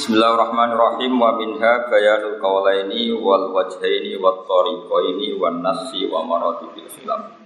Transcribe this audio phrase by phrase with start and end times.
[0.00, 7.36] Bismillahirrahmanirrahim wa minha bayanul qawlaini wal wajhaini wat tariqaini wan nasi wa maratibil khilaf.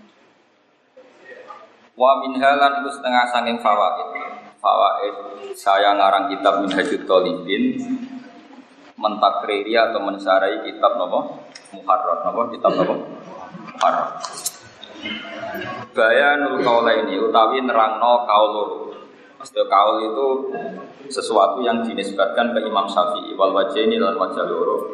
[1.98, 4.06] Wa minha lan iku setengah sanging fawaid.
[4.62, 5.14] Fawaid
[5.58, 7.74] saya ngarang kitab Minhajut Talibin
[9.02, 11.26] mentakriri atau mensarai kitab napa?
[11.74, 12.54] Muharrar napa?
[12.54, 12.94] Kitab napa?
[13.66, 14.08] Muharrar.
[15.90, 18.93] Bayanul qawlaini utawi nerangno kaul.
[19.44, 20.28] Maksudnya kaul itu
[21.12, 23.36] sesuatu yang dinisbatkan ke Imam Syafi'i.
[23.36, 24.88] Wal wajah ini lan wajah loro.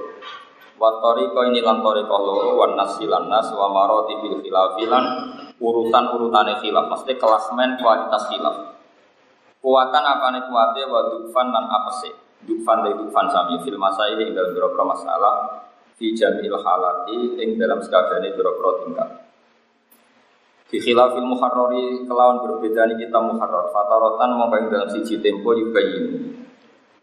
[0.74, 5.06] Wa tariqa ini lan tariqa loro wan nasi lan nas wa marati bil khilafilan
[5.62, 6.90] urutan urutane khilaf.
[6.90, 8.74] Mesti kelasmen kualitas khilaf.
[9.62, 12.10] Kuatan apa nih kuatnya wa dufan lan apa sih
[12.42, 13.54] dufan dari dufan sami.
[13.62, 15.62] Fil masa ini dalam beberapa masalah
[15.94, 19.29] fi jamil halati ing dalam sekadane beberapa tingkat
[20.70, 23.74] di khilafil muharrari kelawan berbeda ini kita muharrar.
[23.74, 26.30] Fatarotan mau dalam siji tempo yubayin.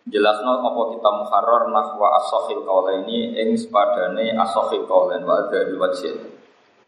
[0.08, 6.16] Jelasno apa kita muharrar nahwa asokhil kaula ini ing sepadane asokhil kaulen wa ada wajib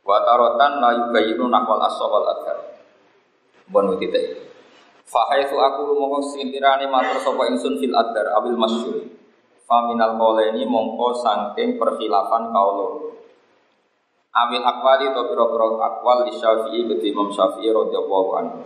[0.07, 2.79] Watarotan la yubayinu nahwal asokhal adhar
[3.67, 4.39] Bon titik
[5.03, 9.03] Fahaitu aku mongko sintirane matur sapa ingsun fil adhar abil masyhur.
[9.67, 10.15] Faminal
[10.55, 13.18] ini mongko sangking perkhilafan kaulo
[14.29, 18.61] Amil akwali atau piro-piro akwal di syafi'i ke Imam Syafi'i radhiyallahu anhu.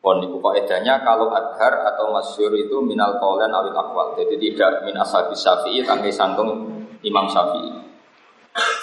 [0.00, 4.16] Pon niku edanya kalau adhar atau masyur itu minal kaulan awil akwal.
[4.16, 6.72] Jadi tidak min ashabi Syafi'i tangkai santung
[7.04, 7.84] Imam Syafi'i.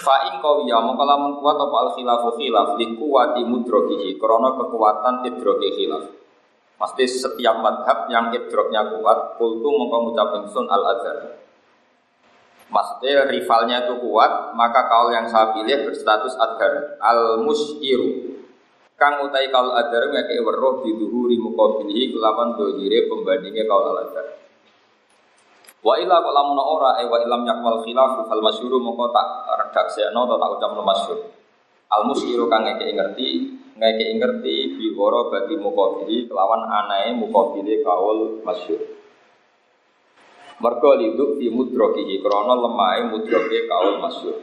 [0.06, 5.25] Fa in qawiya mongko lamun kuat apa al khilafu khilaf li kuwati mudrokihi krana kekuatan
[5.25, 6.06] idroki khilaf.
[6.78, 11.42] Pasti setiap madhab yang idroknya kuat, kultu mongko ngucap ingsun al adhar
[12.72, 18.39] maksudnya rivalnya itu kuat, maka kaul yang saya pilih berstatus adhar al musyiru.
[18.95, 24.28] Kang utai kaul adhar ngeke weruh di duhuri mukabilihi kelawan dohire pembandingnya kaul al adhar.
[25.81, 29.28] Wa ila kok lamun ora e wa ilam yakwal khilaf fal masyhuru moko tak
[29.66, 31.19] redaksekno atau tak ucapno masyhur.
[31.91, 33.29] Al musyiru kang ngeke ngerti
[33.81, 39.00] ngeke ngerti bi bagi mukabili kelawan anae mukabili kaul masyhur.
[40.61, 44.38] Mergo liduk di mudrokihi krono lemai mudroki kaul masyur.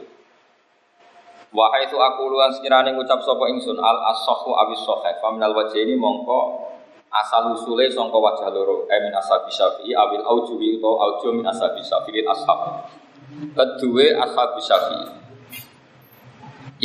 [1.49, 5.97] Wahai itu aku luan sekiranya ngucap sopo ingsun al asohu awis sohe faminal wajah ini
[5.97, 6.69] mongko
[7.09, 12.21] asal usule songko wajah loro eh, asabi syafi'i awil aujuwi atau auju min asabi syafi'in
[12.29, 12.85] ashab
[13.57, 15.07] kedua asabi syafi'i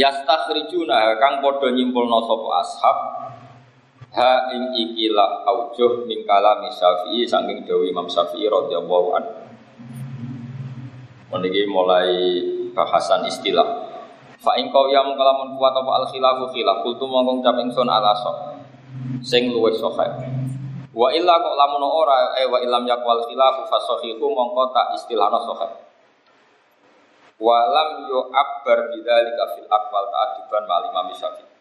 [0.01, 2.97] yastakhrijuna kang podo nyimpulno sopo ashab
[4.15, 9.33] ha ing ikilah aujuh min kalami Syafi'i saking dawi Imam Syafi'i radhiyallahu anhu.
[11.35, 12.15] Meniki mulai
[12.71, 13.67] bahasan istilah.
[14.39, 18.15] Fa ing kau yang kalamun kuat apa al khilafu khilaf kultu mongkong cap ingsun ala
[18.15, 18.37] sok
[19.27, 20.15] sing luwih sahih.
[20.95, 25.43] Wa illa kok lamun ora eh wa ilam yakwal khilafu fa sahihu mongko tak istilahna
[25.43, 25.75] sahih.
[27.43, 31.54] Wa lam yu'abbar bidzalika fil aqwal ta'adiban ma'al Imam Syafi'i.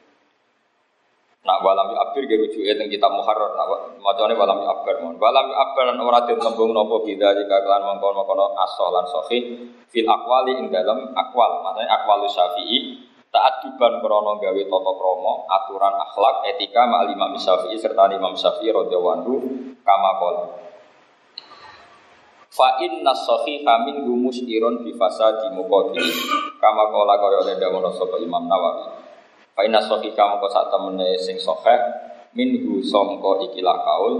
[1.43, 3.67] Nak walam yu abir ge rujuke teng kitab Muharrar nak
[3.99, 5.19] macane walam yu abir mon.
[5.19, 10.07] Walam yu abir lan ora den napa bida jika kelan mongkon-mongkon asal lan sahih fil
[10.07, 11.59] aqwali ing dalam akwal.
[11.67, 12.95] Maksudnya akwal Syafi'i
[13.27, 18.71] taat diban krana gawe tata krama, aturan akhlak, etika ma'al Imam Syafi'i serta Imam Syafi'i
[18.71, 19.33] radhiyallahu anhu
[19.83, 20.43] kama qala.
[22.55, 26.13] Fa inna sahiha min gumus iron bi fasadi muqaddimi.
[26.63, 29.02] Kama qala kaya dawuh sapa Imam Nawawi.
[29.53, 31.77] Faina sohi kamu kau saat temene sing soheh
[32.33, 34.13] minhu songko ikilah kaul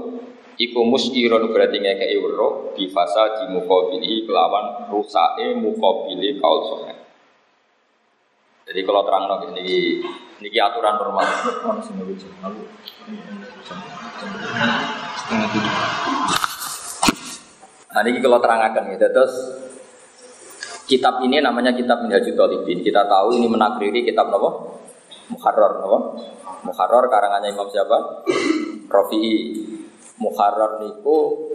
[0.54, 6.98] Iku musirun berarti ngekei wero di fasa di mukobili kelawan rusae mukobili kaul soheh
[8.70, 9.98] Jadi kalau terang lagi ini
[10.40, 11.26] ini aturan normal.
[17.94, 19.34] Nah ini kalau terangkan gitu terus
[20.88, 22.86] kitab ini namanya kitab Minhajul Talibin.
[22.86, 24.50] Kita tahu ini menakriri kitab apa?
[25.32, 26.00] Muharrar apa?
[26.68, 28.26] Muharrar karangannya Imam siapa?
[28.92, 29.64] Rafi'i.
[30.20, 31.48] Muharrar niku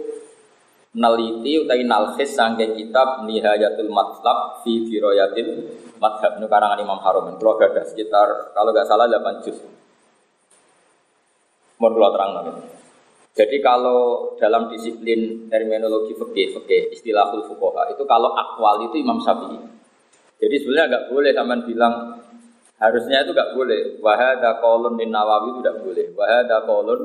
[0.89, 5.69] neliti utawi nalkhis saking kitab Nihayatul Matlab fi Firoyatil
[6.01, 7.35] Madhab ini karangan Imam Harum.
[7.37, 9.59] Kalau ada sekitar kalau nggak salah 8 juz.
[11.79, 12.51] Mau kalau terang lagi.
[13.39, 19.59] Jadi kalau dalam disiplin terminologi fikih, fikih istilahul fuqaha itu kalau akwal itu Imam Syafi'i.
[20.39, 21.93] Jadi sebenarnya nggak boleh zaman bilang
[22.79, 23.99] Harusnya itu tidak boleh.
[23.99, 26.05] Wahada kolon di Nawawi itu tidak boleh.
[26.15, 27.01] Wahada kolon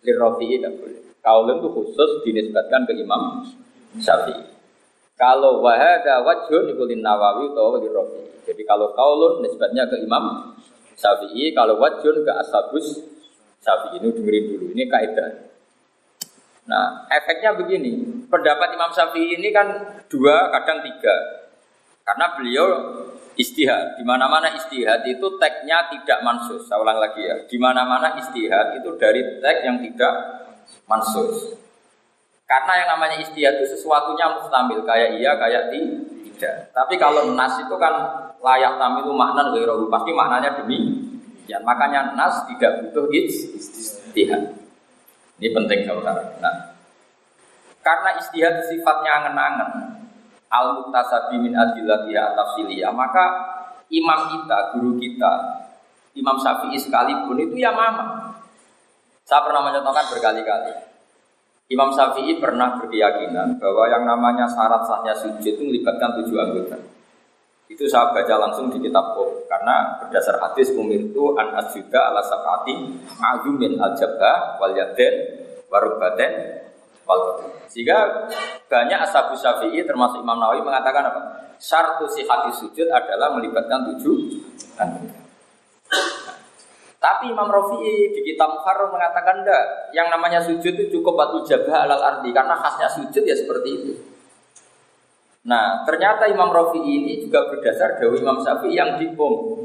[0.00, 1.00] di Rafi'i tidak boleh.
[1.22, 3.46] Kaulun itu khusus dinisbatkan ke Imam
[4.00, 4.42] Syafi'i.
[5.14, 8.42] Kalau wahada wajhun itu di Nawawi atau di Rafi'i.
[8.42, 10.56] Jadi kalau kaulun nisbatnya ke Imam
[10.98, 13.06] Syafi'i, kalau wajhun ke Ashabus
[13.62, 14.02] Syafi'i.
[14.02, 15.30] Ini dengerin dulu, ini kaidah.
[16.66, 18.26] Nah, efeknya begini.
[18.26, 19.68] Pendapat Imam Syafi'i ini kan
[20.10, 21.41] dua, kadang tiga.
[22.02, 22.66] Karena beliau
[23.38, 23.98] istihad.
[23.98, 26.66] Di mana-mana istihad itu teksnya tidak mansus.
[26.66, 27.36] Saya ulang lagi ya.
[27.46, 30.14] Di mana-mana istihad itu dari teks yang tidak
[30.90, 31.56] mansus.
[32.44, 34.84] Karena yang namanya istihad itu sesuatunya mustamil.
[34.84, 36.74] Kayak iya, kayak tidak.
[36.74, 37.94] Tapi kalau nas itu kan
[38.42, 39.88] layak tamilu makna ghairuhu.
[39.88, 41.08] Pasti maknanya demi.
[41.46, 44.58] Ya, makanya nas tidak butuh istihad.
[45.42, 46.38] Ini penting saudara.
[46.38, 46.70] Nah,
[47.82, 49.70] karena istihad sifatnya angen-angen,
[50.52, 53.24] al muktasabi min adillatiha tafsiliyah, maka
[53.88, 55.62] imam kita, guru kita,
[56.12, 58.36] Imam Syafi'i sekalipun itu ya mama.
[59.24, 60.72] Saya pernah menyatakan berkali-kali.
[61.72, 66.76] Imam Syafi'i pernah berkeyakinan bahwa yang namanya syarat sahnya sujud itu melibatkan tujuh anggota.
[67.64, 72.20] Itu saya baca langsung di kitab Qur karena berdasar hadis umir itu an asjuda ala
[72.20, 75.14] sabati azumin al jabha wal yaden
[75.72, 76.60] warubaten
[77.68, 78.28] Sehingga
[78.68, 81.20] banyak ashabu syafi'i termasuk Imam Nawawi mengatakan apa?
[81.56, 84.44] Syartu sihati sujud adalah melibatkan tujuh.
[87.02, 91.82] Tapi Imam Rafi'i di kitab Muharram mengatakan enggak, yang namanya sujud itu cukup batu jabah
[91.82, 93.92] alal ardi karena khasnya sujud ya seperti itu.
[95.42, 99.61] Nah, ternyata Imam Rafi ini juga berdasar dari Imam Syafi'i yang dibom.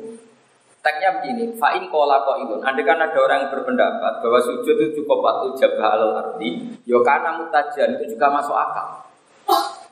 [0.87, 2.63] Tagnya begini, fa'in kola ko'ilun.
[2.63, 7.03] Andai kan ada orang yang berpendapat bahwa sujud itu cukup waktu jabah alal ardi, yo
[7.03, 9.03] ya karena mutajan itu juga masuk akal.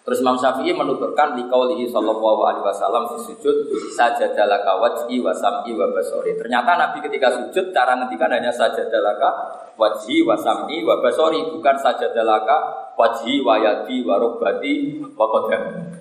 [0.07, 5.75] Terus Imam Syafi'i menuturkan di kaulihi sallallahu alaihi wasallam di sujud sajadalaka wajhi wa sam'i
[5.75, 6.31] wa basori.
[6.39, 9.29] Ternyata Nabi ketika sujud cara ngetikan hanya sajadalaka
[9.75, 15.91] wajhi wa sam'i wa basori bukan sajadalaka wajhi wa yadi wa rukbati wa qadam.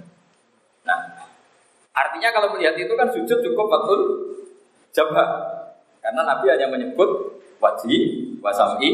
[0.86, 1.00] Nah,
[1.98, 4.00] artinya kalau melihat itu kan sujud cukup betul
[4.94, 5.28] jabah.
[5.98, 8.90] Karena Nabi hanya menyebut wajhi wa sam'i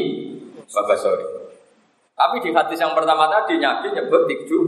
[0.57, 1.27] wa basori.
[2.17, 4.59] Tapi di hadis yang pertama tadi Nabi nyebut tikju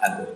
[0.00, 0.30] antum.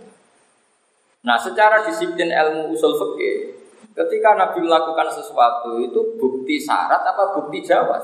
[1.19, 3.59] Nah, secara disiplin ilmu usul fikih,
[3.91, 7.99] ketika Nabi melakukan sesuatu itu bukti syarat apa bukti jawab?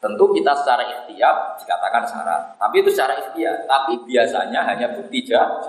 [0.00, 3.68] Tentu kita secara ikhtiar dikatakan syarat, tapi itu secara ikhtiar.
[3.68, 5.68] Tapi biasanya hanya bukti jawab.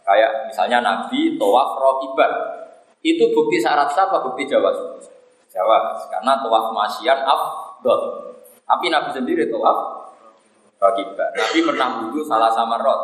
[0.00, 2.32] Kayak misalnya Nabi tawaf rokiban,
[3.02, 4.74] itu bukti syarat siapa bukti jawab?
[5.50, 8.32] Jawab, karena tawaf masyian afdol.
[8.64, 10.08] Tapi Nabi sendiri tawaf
[10.80, 11.30] rokiban.
[11.34, 13.00] Nabi pernah wudhu salah sama rot.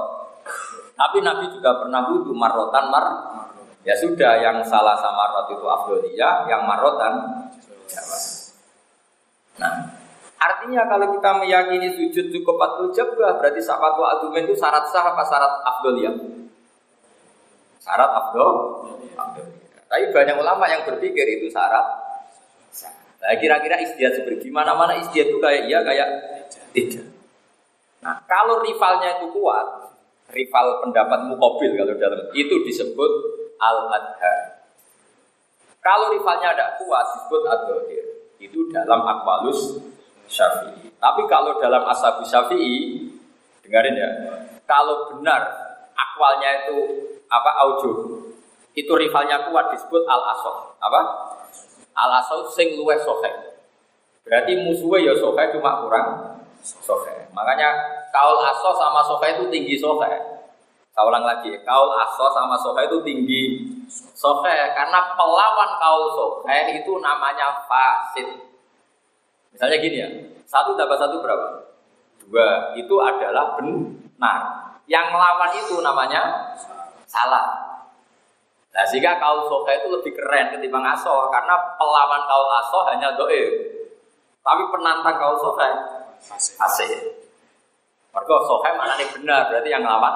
[0.94, 3.06] Tapi Nabi juga pernah wudhu marotan mar.
[3.82, 7.44] Ya sudah, yang salah sama rot itu afdoliyah, yang marotan
[7.90, 8.22] jawab.
[9.58, 9.98] Nah,
[10.38, 15.26] Artinya kalau kita meyakini sujud cukup patul jabah, berarti sahabat adumen itu syarat sah apa
[15.26, 16.14] syarat abdul ya?
[17.82, 18.54] Syarat abdul.
[19.18, 19.67] abdul.
[19.88, 21.84] Tapi banyak ulama yang berpikir itu syarat.
[23.18, 26.08] Nah kira-kira istiadat seperti gimana mana istiadat itu kayak iya kayak
[26.76, 27.06] tidak.
[28.04, 29.66] Nah kalau rivalnya itu kuat,
[30.30, 33.12] rival pendapat mukobil kalau dalam itu disebut
[33.58, 34.34] al adha.
[35.82, 37.62] Kalau rivalnya ada kuat disebut ad
[38.38, 39.82] Itu dalam akwalus
[40.28, 40.92] Syafi'i.
[41.00, 43.08] Tapi kalau dalam asabu Syafi'i,
[43.64, 44.10] dengarin ya,
[44.68, 45.48] kalau benar
[45.96, 46.76] akwalnya itu
[47.32, 47.90] apa aujo,
[48.78, 50.78] itu rivalnya kuat disebut al asoh.
[50.78, 51.00] Apa?
[51.98, 53.30] Al asoh sing luwe sohe.
[54.22, 56.06] Berarti musuhnya ya sohe cuma kurang
[56.62, 57.26] sohe.
[57.34, 57.68] Makanya
[58.14, 60.38] kaul asoh sama sohe itu tinggi sohe.
[60.98, 63.42] Saya ulang lagi, kaul aso sama sohe itu tinggi
[64.18, 68.26] sohe karena pelawan kaul sohe itu namanya fasid.
[69.54, 70.08] Misalnya gini ya,
[70.42, 71.70] satu tambah satu berapa?
[72.26, 72.74] Dua.
[72.74, 74.40] Itu adalah benar.
[74.90, 76.22] Yang melawan itu namanya
[77.06, 77.67] salah.
[78.78, 83.42] Nah, sehingga kaul soka itu lebih keren ketimbang aso karena pelawan kaul aso hanya doe.
[84.38, 85.66] Tapi penantang kaul soka
[86.62, 87.18] asih.
[88.14, 90.14] Mereka soka mana nih benar, berarti yang melawan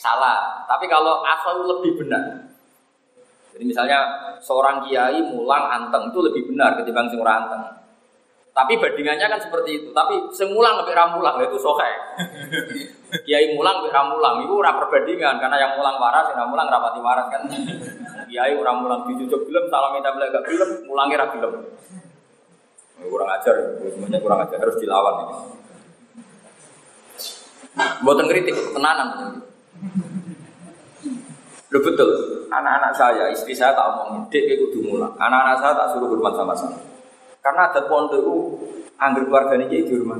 [0.00, 0.64] salah.
[0.64, 2.24] Tapi kalau aso itu lebih benar.
[3.52, 4.00] Jadi misalnya
[4.40, 7.62] seorang kiai mulang anteng itu lebih benar ketimbang seorang anteng.
[8.56, 9.88] Tapi bandingannya kan seperti itu.
[9.92, 11.92] Tapi semulang lebih ramulang itu sohe.
[13.08, 17.26] Kiai mulang lebih ramulang itu ora perbandingan karena yang mulang waras, yang mulang rapati waras
[17.32, 17.42] kan.
[18.28, 21.52] Kiai orang mulang dicucuk film, salam minta beli gak film, mulangnya ra film.
[22.98, 25.34] Kurang ajar, semuanya kurang ajar harus dilawan ini.
[28.04, 29.08] Buatan kritik, tenanan.
[31.68, 32.10] Lo betul,
[32.52, 35.14] anak-anak saya, istri saya tak omongin, dek kudu mulang.
[35.16, 36.76] Anak-anak saya tak suruh hormat sama saya.
[37.40, 38.36] Karena ada pondok itu
[39.00, 40.18] anggur keluarga ini jadi rumah.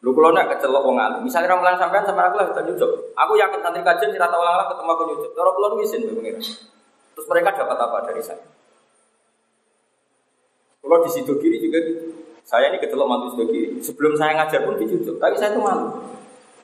[0.00, 2.90] Lu kalau nak kecelok wong alim, misalnya ramalan sampean sama aku lah kita nyucuk.
[3.12, 5.30] Aku yakin santri kajian tidak tahu lah ketemu aku nyucuk.
[5.36, 6.40] Kalau keluar wisin pengiran.
[7.12, 8.40] Terus mereka dapat apa dari saya?
[10.80, 12.16] Kalau di situ kiri juga gitu.
[12.48, 13.68] Saya ini kecelok mantu sebelah kiri.
[13.84, 15.92] Sebelum saya ngajar pun dicucuk, tapi saya itu malu.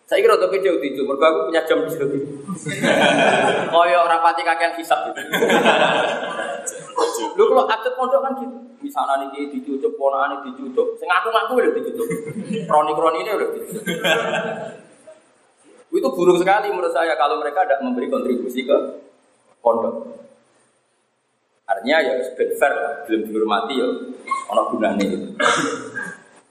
[0.07, 2.27] Saya kira untuk video itu, mereka aku punya jam di sebelah kiri.
[3.75, 5.19] Koyo orang pati kakean hisap gitu.
[7.35, 8.55] Lu kalau atlet pondok kan gitu.
[8.87, 10.95] Misalnya nih dicucuk, ponaan ini dicucuk.
[11.03, 12.07] Saya ngaku-ngaku udah dicucuk.
[12.71, 13.83] Kroni-kroni ini udah dicucuk.
[15.97, 18.77] Itu buruk sekali menurut saya kalau mereka tidak memberi kontribusi ke
[19.65, 20.13] pondok.
[21.67, 23.89] Artinya ya ben fair lah, belum dihormati ya
[24.55, 25.27] ono gunane gitu.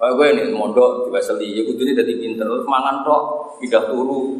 [0.05, 4.37] Kayak gue nih mondok juga seli, ya kudunya jadi pinter, terus mangan tok, pindah turu.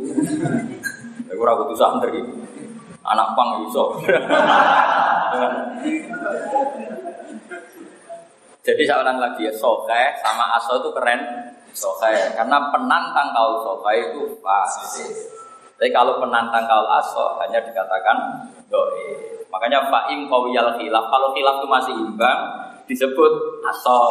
[1.25, 2.21] Ya gue ragu tuh santri,
[3.01, 3.97] anak pang iso.
[8.61, 11.21] Jadi seorang lagi ya soke sama aso itu keren
[11.73, 15.01] soke karena penantang kau soke itu pasti.
[15.81, 18.17] Tapi kalau penantang kau aso hanya dikatakan
[18.69, 19.33] doi.
[19.49, 21.09] Makanya fa'im kawiyal khilaf.
[21.09, 22.39] Kalau khilaf itu masih imbang,
[22.85, 23.33] disebut
[23.65, 24.01] aso.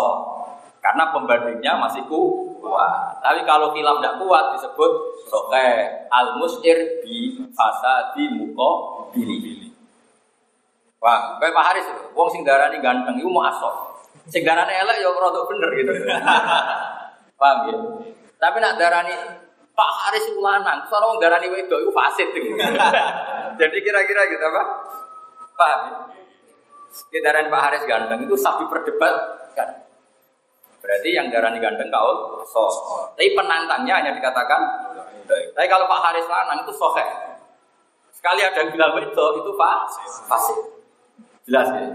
[0.84, 2.92] Karena pembandingnya masih kuat.
[3.24, 4.92] Tapi kalau khilaf tidak kuat, disebut
[5.32, 5.68] soke.
[6.12, 9.72] Al musir bi fasa di muko bili.
[11.00, 13.96] Wah, kayak Pak Haris, wong sing darani ganteng, itu mau aso.
[14.28, 15.92] Sing darani elek ya rada bener gitu.
[17.40, 17.76] Paham ya?
[18.40, 19.12] Tapi nak darani
[19.72, 22.28] Pak Haris itu lanang, soalnya wong darani wedok itu fasid.
[23.60, 24.62] Jadi kira-kira gitu apa?
[25.56, 25.96] Paham ya?
[26.92, 29.12] Sekitaran Pak Haris ganteng itu sapi perdebat
[29.52, 29.83] kan.
[30.84, 32.68] Berarti yang darani ganteng kau so.
[33.16, 34.60] Tapi penantangnya hanya dikatakan
[35.24, 37.00] Tapi kalau Pak Haris lanang itu sohe.
[38.12, 39.76] Sekali ada yang bilang itu itu Pak
[40.28, 40.58] fasih.
[41.48, 41.88] Jelas ya.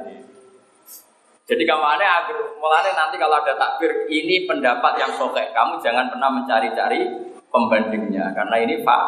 [1.50, 5.54] Jadi kamu agar mulanya nanti kalau ada takbir ini pendapat yang sohe.
[5.54, 9.02] Kamu jangan pernah mencari-cari pembandingnya karena ini Pak.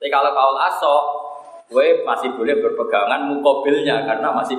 [0.00, 0.96] Tapi kalau kau aso
[1.68, 4.56] gue masih boleh berpegangan mukobilnya karena masih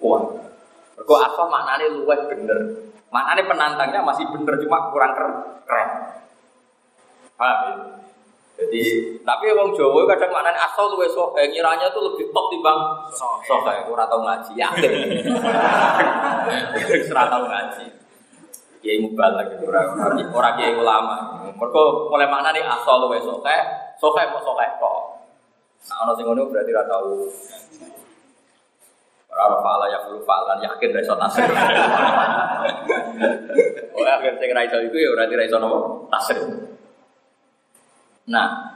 [0.00, 0.53] kuat.
[1.02, 2.58] Kau apa maknanya luwes bener.
[3.10, 5.34] Maknanya penantangnya masih bener cuma kurang keren.
[7.34, 7.74] Paham ya?
[8.54, 8.82] Jadi,
[9.26, 12.78] tapi wong Jawa kadang maknanya asal luwes sok, eh, ngiranya tuh lebih top timbang
[13.10, 14.92] sok kayak ora tau ngaji, yakin.
[17.10, 17.84] Ora tau ngaji.
[18.78, 19.98] Kiai mubalak gitu orang
[20.30, 21.42] orang kiai ulama.
[21.56, 21.82] Mereka
[22.12, 25.02] mulai mana nih asal luwes sok kayak sok kayak mau sok kayak kok.
[25.90, 27.10] Nah, ono sing ngono berarti ora tau.
[29.34, 31.48] Ora fala ya perlu falan yakin ra iso tasir.
[33.94, 35.78] Oh, akhir sing ra iso iku ya berarti ra iso napa?
[36.10, 36.38] Tasir.
[38.26, 38.74] Nah,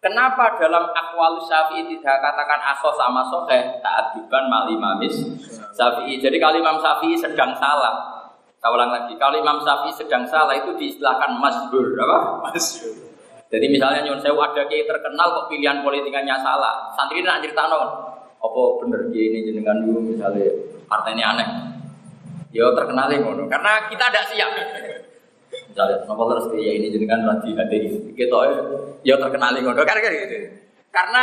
[0.00, 5.12] Kenapa dalam akwal syafi'i tidak katakan aso sama sohe ta'adiban mali mamis
[5.76, 6.16] syafi'i.
[6.16, 8.24] Jadi kalau Imam Syafi'i sedang salah,
[8.64, 12.48] saya ulang lagi, kalau Imam Syafi'i sedang salah itu diistilahkan masbur, apa?
[12.48, 12.96] Masbur.
[13.52, 16.88] Jadi misalnya nyon sewu ada kiai terkenal kok pilihan politikanya salah.
[16.96, 17.68] Santri ini nak cerita
[18.40, 20.48] apa bener kiai ini jenengan dulu misalnya
[20.88, 21.48] partai ini aneh.
[22.50, 23.46] Ya terkenal ngono.
[23.46, 24.50] Karena kita tidak siap.
[25.70, 27.76] Misalnya, nopo terus kiai ini jenengan lagi ada
[28.16, 28.38] kita
[29.04, 29.80] ya terkenal ngono.
[29.84, 30.36] Karena gitu.
[30.90, 31.22] Karena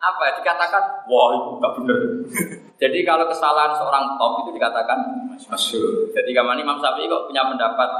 [0.00, 0.82] apa ya dikatakan
[1.12, 1.98] wah itu gak bener.
[2.80, 4.98] Jadi kalau kesalahan seorang top itu dikatakan
[5.52, 6.08] masyur.
[6.16, 7.90] Jadi kamar Imam Syafi'i kok punya pendapat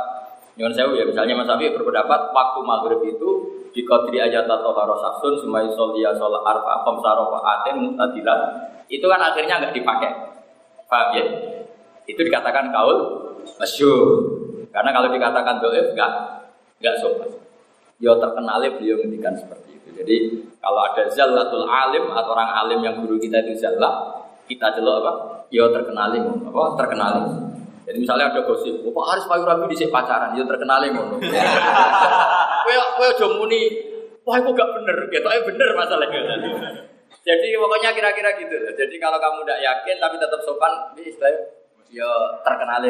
[0.60, 3.30] Nyuwun sewu ya, misalnya Mas Abi berpendapat waktu maghrib itu
[3.70, 8.40] di kodri aja tato harosaksun sumai solia sholat arfa komsaro aten mutadilat
[8.90, 10.10] itu kan akhirnya nggak dipakai.
[10.90, 11.24] Paham ya?
[12.10, 12.98] Itu dikatakan kaul
[13.62, 14.26] masyur
[14.74, 16.12] karena kalau dikatakan doif nggak
[16.82, 17.30] nggak sopan.
[18.02, 19.88] Yo terkenalnya beliau ngendikan seperti itu.
[20.02, 20.16] Jadi
[20.58, 24.18] kalau ada zallatul alim atau orang alim yang guru kita itu zallah
[24.50, 25.12] kita jelok apa?
[25.54, 26.62] Yo terkenalin apa?
[26.74, 27.50] Terkenalin
[27.90, 31.18] jadi misalnya ada gosip, oh, Pak Haris Payu Rabi di pacaran, dia terkenal ngono.
[32.70, 33.62] Kowe kowe aja muni,
[34.22, 36.22] wah itu gak bener, gitu, eh bener masalahnya.
[37.26, 38.54] Jadi pokoknya kira-kira gitu.
[38.78, 41.40] Jadi kalau kamu tidak yakin tapi tetap sopan, ini istilahnya
[41.90, 42.10] ya
[42.46, 42.82] terkenal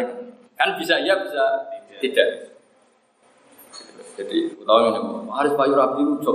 [0.61, 1.45] Kan bisa iya bisa
[2.05, 2.53] tidak.
[4.21, 5.01] Jadi utawa ini,
[5.33, 6.35] Haris Payu Rabi itu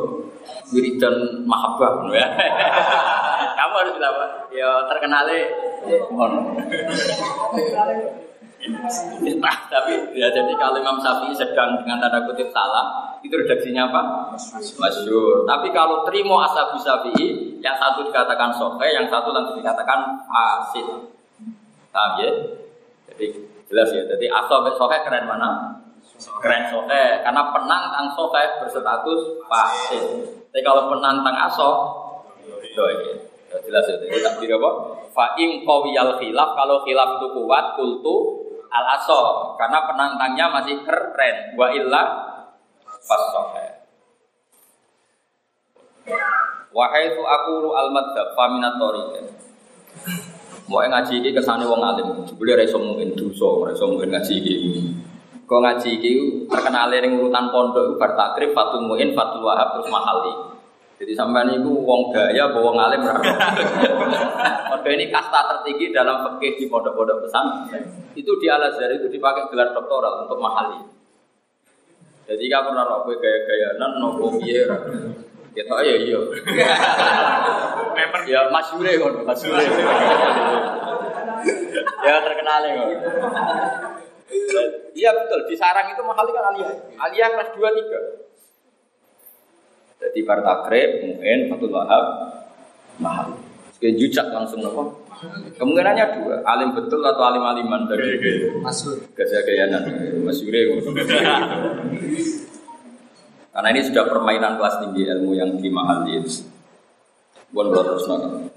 [0.74, 2.26] wiridan mahabbah ya.
[3.62, 4.18] Kamu harus bilang,
[4.50, 5.30] ya terkenal
[9.38, 14.02] Nah, tapi ya jadi kalau Imam Syafi'i sedang dengan tanda kutip salah, itu redaksinya apa?
[14.78, 15.50] Masyur.
[15.50, 20.86] Tapi kalau terima asabu Syafi'i, yang satu dikatakan sohe, yang satu langsung dikatakan asid.
[21.90, 22.30] Paham ya?
[23.10, 23.26] Jadi
[23.66, 24.06] jelas ya.
[24.06, 25.82] Jadi asal sohe keren mana?
[26.40, 30.04] Keren sohe, karena penantang sohe berstatus fasid.
[30.54, 31.70] Tapi kalau penantang aso,
[32.78, 33.96] ya jelas ya.
[34.00, 34.72] Jadi tak apa?
[35.16, 41.72] Fa'im kawiyal khilaf, kalau khilaf itu kuat, kultu al aso karena penantangnya masih keren wa
[41.72, 42.04] illa
[43.06, 43.68] fasohe
[46.76, 49.32] wahai itu aku al madhab faminatori
[50.66, 54.56] Mau ngaji iki kesane wong alim, ra iso mungkin iso mungkin ngaji iki.
[55.46, 56.12] Kok ngaji iki
[56.50, 60.34] terkenal ning urutan pondok iku bar takrif Fatul Muin, Fatul Wahab terus Mahali.
[60.98, 63.14] Jadi sampean itu wong gaya bawa wong alim ra.
[64.74, 67.46] Mergo ini kasta tertinggi dalam fikih di pondok-pondok pesan.
[68.18, 70.95] Itu di Al Azhar itu dipakai gelar doktoral untuk Mahali.
[72.26, 74.66] Jadi kamu ora kowe gaya-gaya nan nopo piye
[75.56, 76.20] Kita ya iya.
[78.28, 79.64] ya masyure kon, masyure.
[82.04, 82.84] ya terkenal ya.
[84.96, 86.76] Iya betul, di sarang itu mahal kan aliyah.
[87.00, 88.26] Aliyah kelas 2 3.
[89.96, 92.06] Jadi partakrib, mungkin Fatul Wahab
[93.00, 93.45] mahal.
[93.76, 95.04] Sekali jujak langsung nopo.
[95.60, 98.20] Kemungkinannya dua, alim betul atau alim aliman dari
[98.60, 99.00] Masur.
[99.16, 99.84] Gajah gayanan,
[100.24, 100.80] masyure.
[103.56, 106.44] Karena ini sudah permainan kelas tinggi ilmu yang di mahal itu.
[107.56, 108.04] Bukan terus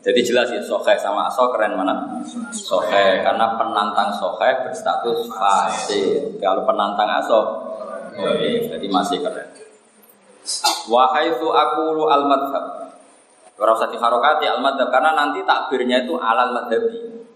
[0.02, 2.18] Jadi jelas ya sohe sama aso keren mana?
[2.50, 6.34] Sohe karena penantang sohe berstatus fase.
[6.42, 7.40] Kalau penantang aso,
[8.18, 9.46] jadi masih keren.
[10.90, 12.64] Wahai itu aku al madhab.
[13.58, 17.26] Ora usah diharokati al madhab karena nanti takbirnya itu alal madhabi.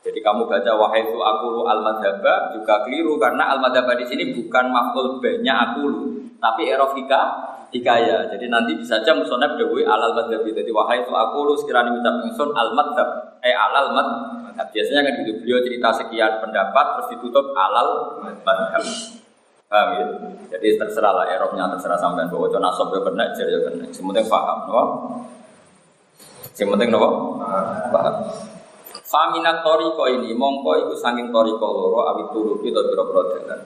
[0.00, 4.34] Jadi kamu baca wahai itu aku al madhaba juga keliru karena al madhaba di sini
[4.34, 6.02] bukan makhluk banyak aku lu
[6.42, 7.20] tapi erofika
[7.70, 8.26] hikaya.
[8.34, 10.42] Jadi nanti bisa saja musonab dewi alal madhab.
[10.42, 13.08] Jadi wahai itu aku lu sekiranya ucap ingsun al madhab,
[13.44, 14.66] eh alal madhab.
[14.74, 18.82] Biasanya kan gitu beliau cerita sekian pendapat terus ditutup alal madhab.
[19.70, 20.06] Paham ya?
[20.50, 23.58] Jadi terserah lah erofnya terserah sampai bahwa itu nasab ya ya.
[23.94, 24.82] Semuanya paham, no?
[26.54, 27.40] Semuanya no?
[27.90, 28.14] Paham.
[29.10, 33.58] Faminat toriko ini mongko iku saking toriko loro awit turu itu biro-biro dalan.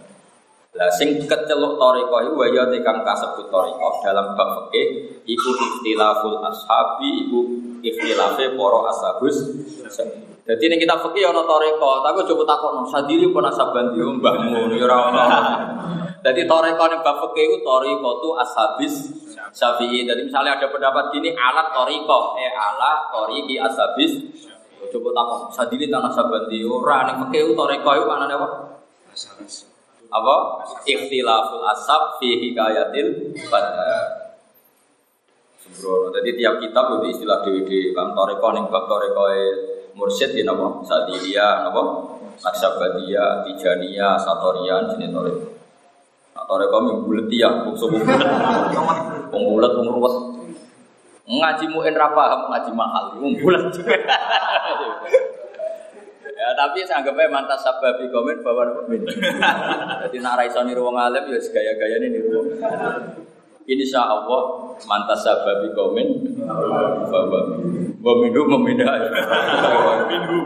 [0.74, 6.40] Lah sing keceluk toriko iku wa ya kang kasebut toriko dalam bab fikih iku ikhtilaful
[6.40, 7.40] ashabi iku
[7.84, 9.36] ikhtilafe para ashabus.
[10.44, 15.00] Jadi ini kita fikih ana toriko, tapi coba takon sadiri pun asaban yo mbahmu ora.
[16.24, 18.94] Jadi toriko ning bab fikih iku toriko tu ashabis
[19.54, 20.02] Syafi'i.
[20.02, 24.18] Jadi misalnya ada pendapat gini alat toriko, eh ala toriki ashabis.
[24.90, 26.66] Coba takon sadiri tanah sabandi.
[26.66, 28.48] Ora ning fikih toriko manane apa?
[29.14, 29.70] Ashabis
[30.14, 30.34] apa?
[30.86, 34.38] Ikhtilaful asab fi hikayatil badar.
[35.58, 36.12] Sembrono.
[36.14, 39.24] Jadi tiap kitab itu istilah dewi dewi bang toreko ning bab toreko
[39.98, 40.82] mursyid di napa?
[40.86, 41.82] Sadilia napa?
[42.34, 45.53] Naksabadia tijania satorian jenis
[46.34, 48.06] nah toreko mimbulet ya bungsu bulet
[49.30, 50.14] pengbulet pengruwet
[51.24, 53.70] ngaji muin rapah ngaji mahal mimbulet
[56.34, 59.00] Ya tapi saya anggapnya mantas sababi komen bahwa min.
[59.08, 62.52] Jadi nak raiso niru wong alim ya gaya-gaya ini niru.
[63.64, 66.36] Insya Allah mantas sababi komen
[67.96, 68.92] bahwa minum memindah.
[70.04, 70.44] Minum.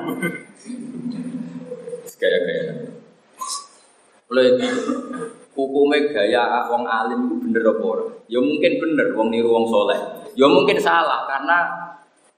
[2.14, 2.94] Gaya-gaya.
[4.31, 4.68] Oleh itu
[5.59, 7.90] hukumnya gaya wong alim itu bener apa
[8.31, 9.99] Ya mungkin bener wong niru wong soleh.
[10.38, 11.66] Ya mungkin salah karena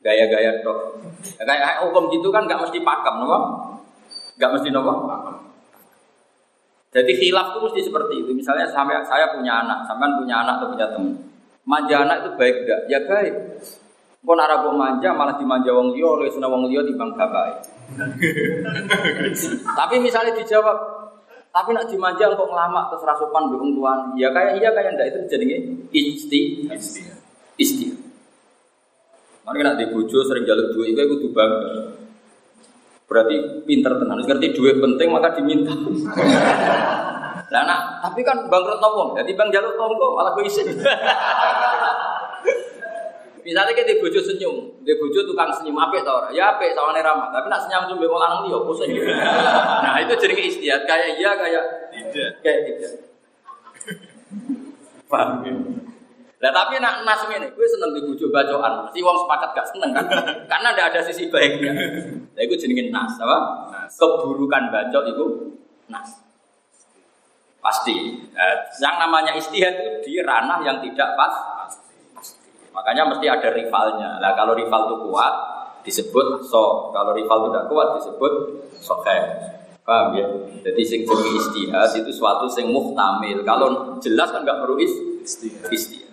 [0.01, 0.97] gaya-gaya dok.
[1.37, 3.39] Kayak hukum gitu kan nggak mesti pakem, nopo?
[4.41, 4.93] Nggak mesti nopo?
[6.91, 8.31] Jadi khilaf itu mesti seperti itu.
[8.33, 11.15] Misalnya sampai saya punya anak, sampean punya anak atau punya teman.
[11.69, 12.81] Manja anak itu baik enggak?
[12.89, 13.35] Ya baik.
[14.21, 17.65] Kok nara manja malah dimanja wong liya oleh sunah wong liya timbang bapak.
[19.81, 20.77] Tapi misalnya dijawab,
[21.51, 24.15] tapi nak dimanja kok ngelamak terus rasupan bingung tuan.
[24.15, 25.45] Ya kayak iya kayak enggak itu jadi
[25.91, 27.03] isti isti
[27.59, 27.87] isti.
[29.43, 31.99] Makanya nak bojo sering jaluk duit itu kudu bangga.
[33.11, 34.23] Berarti pinter tenan.
[34.23, 35.75] Ngerti duit penting maka diminta.
[37.51, 39.19] Nah, nah, tapi kan bangkrut nopo.
[39.19, 40.71] Jadi bang jaluk tonggo malah gue isin.
[43.41, 47.49] Misalnya kita bojo senyum, di bojo tukang senyum apik tau Ya apik sawane ramah, tapi
[47.49, 48.91] nak senyum cuma wong lanang liya pusing.
[49.85, 52.31] Nah, itu jadi istiadat kayak iya kayak tidak.
[52.45, 52.93] Kayak tidak.
[55.11, 55.55] Paham ya?
[56.41, 58.89] Lah tapi nak nas ini, gue seneng dibujuk bacoan.
[58.97, 60.09] Si wong sepakat gak seneng kan?
[60.49, 61.73] Karena tidak ada sisi baiknya.
[62.33, 63.69] Lah itu jenengin nas, apa?
[63.69, 63.93] Nas.
[64.01, 65.25] Keburukan bacot itu
[65.93, 66.25] nas.
[67.61, 68.25] Pasti.
[68.33, 71.60] Nah, yang namanya istihad itu di ranah yang tidak pas.
[72.71, 74.23] Makanya mesti ada rivalnya.
[74.23, 75.35] Lah kalau rival itu kuat
[75.83, 76.91] disebut so.
[76.95, 78.33] Kalau rival tidak kuat disebut
[78.79, 79.19] soke.
[79.83, 80.27] Paham ya?
[80.63, 83.43] Jadi sing jenenge istihad itu suatu sing muhtamil.
[83.43, 85.67] Kalau jelas kan nggak perlu istihad.
[85.73, 86.11] istihad.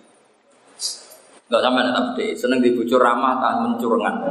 [1.48, 4.20] Enggak sampai nak tapi seneng dibujuk ramah tak mencurengan.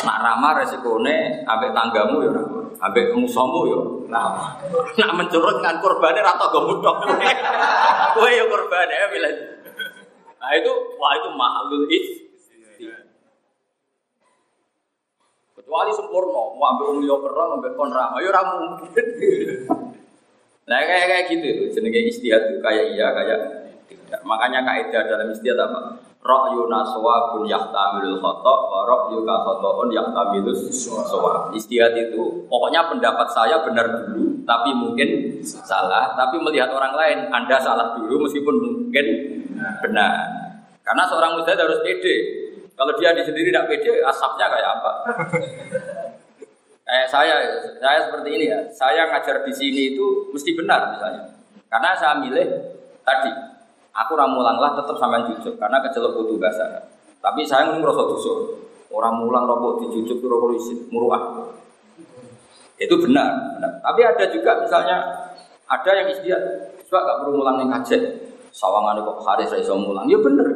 [0.00, 2.30] Nak ramah resikonya ambek tanggamu ya
[2.80, 4.56] ambek musuhmu ya ramah.
[4.96, 6.94] Nak mencurengkan korbannya rata gak mudah.
[8.16, 9.36] Kue ya korbannya ya bilang.
[10.40, 12.08] Nah itu wah itu mahalul is.
[15.60, 19.06] Kecuali sempurna, mau ambil umum kerang, ambil konra, ayo ramu mungkin.
[20.70, 23.38] Nah kayak kayak gitu itu, jenenge istihad itu kayak iya kayak
[23.90, 24.20] tidak.
[24.22, 25.98] Makanya kaidah dalam istihad apa?
[26.22, 31.50] Ra'yu naswabun yahtamilul khata wa ra'yu ka khata'un yahtamilus sawab.
[31.58, 37.58] Istihad itu pokoknya pendapat saya benar dulu, tapi mungkin salah, tapi melihat orang lain Anda
[37.58, 39.06] salah dulu meskipun mungkin
[39.82, 40.14] benar.
[40.84, 42.16] Karena seorang mujtahid harus pede.
[42.74, 44.92] Kalau dia di sendiri tidak pede, asapnya kayak apa?
[46.88, 47.34] kayak saya,
[47.78, 48.60] saya seperti ini ya.
[48.72, 51.28] Saya ngajar di sini itu mesti benar misalnya.
[51.70, 52.46] Karena saya milih
[53.06, 53.30] tadi
[53.90, 56.64] Aku ramulang lah tetap sampean jujur karena kecelok butuh bahasa.
[57.18, 58.34] Tapi saya ngomong rasa dosa.
[58.90, 60.56] Orang mulang rokok dijujuk itu rokok
[60.90, 61.50] muruah.
[62.80, 63.72] Itu benar, benar.
[63.82, 64.96] Tapi ada juga misalnya
[65.68, 68.02] ada yang istiadat, coba gak perlu mulang yang kajet.
[68.60, 70.44] Sawangan kok hari saya iso mulang, ya bener.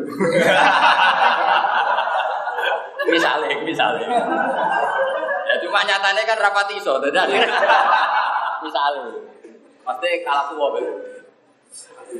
[3.09, 4.05] misalnya, misalnya.
[5.49, 7.49] Ya cuma nyatanya kan rapati iso, misalnya.
[9.89, 10.95] Pasti kalah tua bener.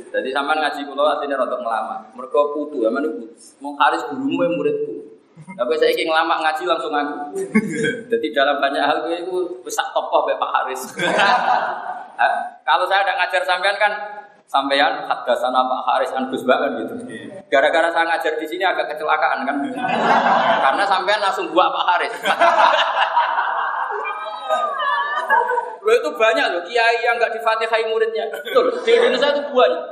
[0.09, 1.97] Jadi sampean ngaji kula asline rada ngelama.
[2.17, 3.21] Mergo putu, sampean iku
[3.61, 5.05] mau haris gurumu yang muridku.
[5.53, 7.45] Tapi saya ingin ngelama ngaji langsung aku.
[8.09, 10.81] Jadi dalam banyak hal gue itu besar tokoh Pak Haris.
[12.65, 16.93] Kalau saya ada ngajar sampean kan sampean hadasana Pak Haris an Gus kan gitu.
[17.49, 19.57] Gara-gara saya ngajar di sini agak kecelakaan kan.
[20.61, 22.13] Karena sampean langsung buat Pak Haris.
[25.85, 28.25] Lo itu banyak loh kiai yang nggak difatihai muridnya.
[28.33, 28.73] Betul.
[28.81, 29.83] Di Indonesia itu banyak.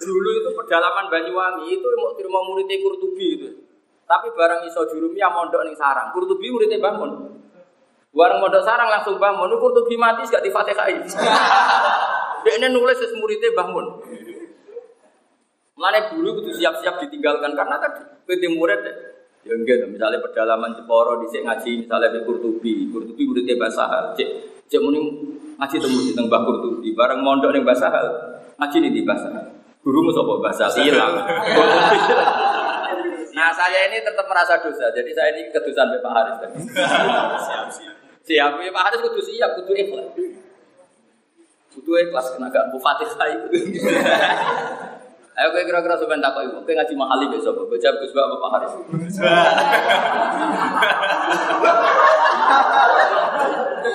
[0.00, 3.48] Dulu itu pedalaman Banyuwangi itu mau terima muridnya Kurtubi itu.
[4.04, 6.12] Tapi barang iso jurumnya mondok nih sarang.
[6.12, 7.40] Kurtubi muridnya bangun.
[8.12, 9.56] Barang mondok sarang langsung bangun.
[9.56, 11.00] Kurtubi mati gak difatihai.
[12.44, 13.86] Dia ini nulis muridnya bangun.
[15.80, 18.80] Mulane guru itu siap-siap ditinggalkan karena tadi PT murid
[19.40, 24.28] Ya enggak, misalnya pedalaman Jeporo di ngaji misalnya di Kurtubi, Kurtubi muridnya bahasa cek
[24.68, 25.00] Cek muni
[25.56, 28.04] ngaji temu di tengah Qurtubi, bareng mondok ning bahasa hal.
[28.60, 29.48] Ngaji nih di bahasa hal.
[29.80, 31.24] Gurumu sapa bahasa silang.
[33.36, 34.92] nah, saya ini tetap merasa dosa.
[34.92, 36.60] Jadi saya ini kedusan Pak Haris tadi.
[37.48, 37.94] siap, siap.
[38.20, 40.12] Siap, ya, Pak Haris kudu siap, kudu ikhlas.
[41.70, 43.38] Kudu ikhlas kena gak bupati saya.
[45.40, 48.72] Ayo kowe kira-kira sampean takok ibu, kowe ngaji mahali besok, baca Gus Pak Haris.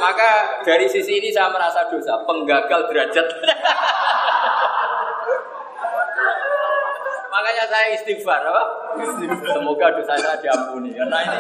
[0.02, 0.30] Maka
[0.66, 3.28] dari sisi ini saya merasa dosa, penggagal derajat.
[7.30, 8.64] Makanya saya istighfar, apa?
[9.54, 10.98] Semoga dosa saya diampuni.
[10.98, 11.38] Karena ini,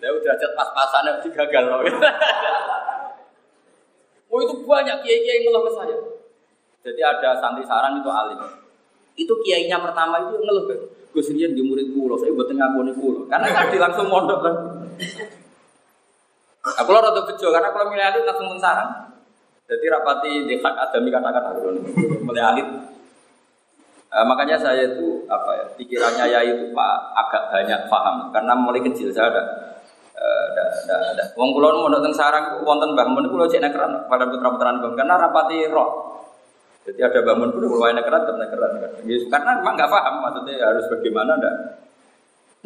[0.00, 1.84] ya derajat pas-pasan yang gagal loh.
[4.32, 5.96] Oh itu banyak kiai-kiai yang ngeluh ke saya.
[6.82, 8.40] Jadi ada santri saran itu alim.
[9.12, 10.74] Itu kiainya pertama itu ngeluh ke
[11.12, 13.28] Gus Rian di murid kulo, saya buat ngakoni kulo.
[13.28, 14.54] Karena tadi langsung mondok kan.
[16.62, 19.12] Aku lo rada bejo karena kalau milih alit langsung mensarang.
[19.68, 21.48] Jadi rapati di hak adami kata-kata
[22.24, 22.66] milih alit.
[24.12, 28.84] Uh, makanya saya itu apa ya pikirannya ya itu pak agak banyak paham karena mulai
[28.84, 29.71] kecil saya ada
[30.22, 31.24] ada.
[31.34, 35.14] Wong kulon mau datang sarang wonten bangun kulo cek nekeran pada putra putraan bang karena
[35.18, 35.90] rapati roh.
[36.82, 38.70] Jadi ada bangun pun enak keran, enak keran.
[39.30, 41.54] Karena memang nggak paham maksudnya harus bagaimana, ndak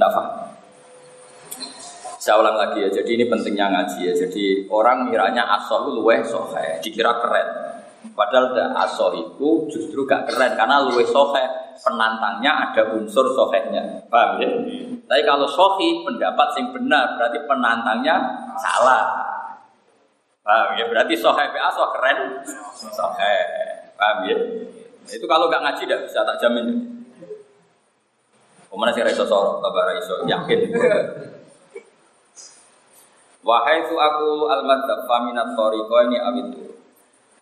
[0.01, 0.37] nggak paham.
[2.17, 4.13] Saya ulang lagi ya, jadi ini pentingnya ngaji ya.
[4.17, 7.49] Jadi orang miranya asal luweh sohe, dikira keren.
[8.17, 14.07] Padahal asal itu justru gak keren karena luweh sohe penantangnya ada unsur sohenya.
[14.09, 14.49] Paham ya?
[15.07, 18.17] Tapi kalau sohi pendapat yang benar berarti penantangnya
[18.59, 19.05] salah.
[20.43, 20.85] Paham ya?
[20.89, 22.45] Berarti sohe PA soh keren.
[22.75, 23.37] Sohe.
[23.97, 24.37] Paham ya?
[25.07, 26.67] Itu kalau gak ngaji tidak bisa tak jamin.
[28.67, 30.61] Ke mana sih raiso sorok, kabar raiso yakin.
[33.47, 36.66] Wahai tu aku al-madzhab faminat tariqa ini awitu.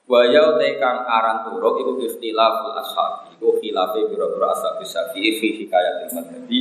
[0.04, 3.32] Wa yau tekang aran turuk iku ikhtilaful ashab.
[3.32, 6.58] Iku khilafe biro-biro ashab syafi'i fi hikayatil madhabi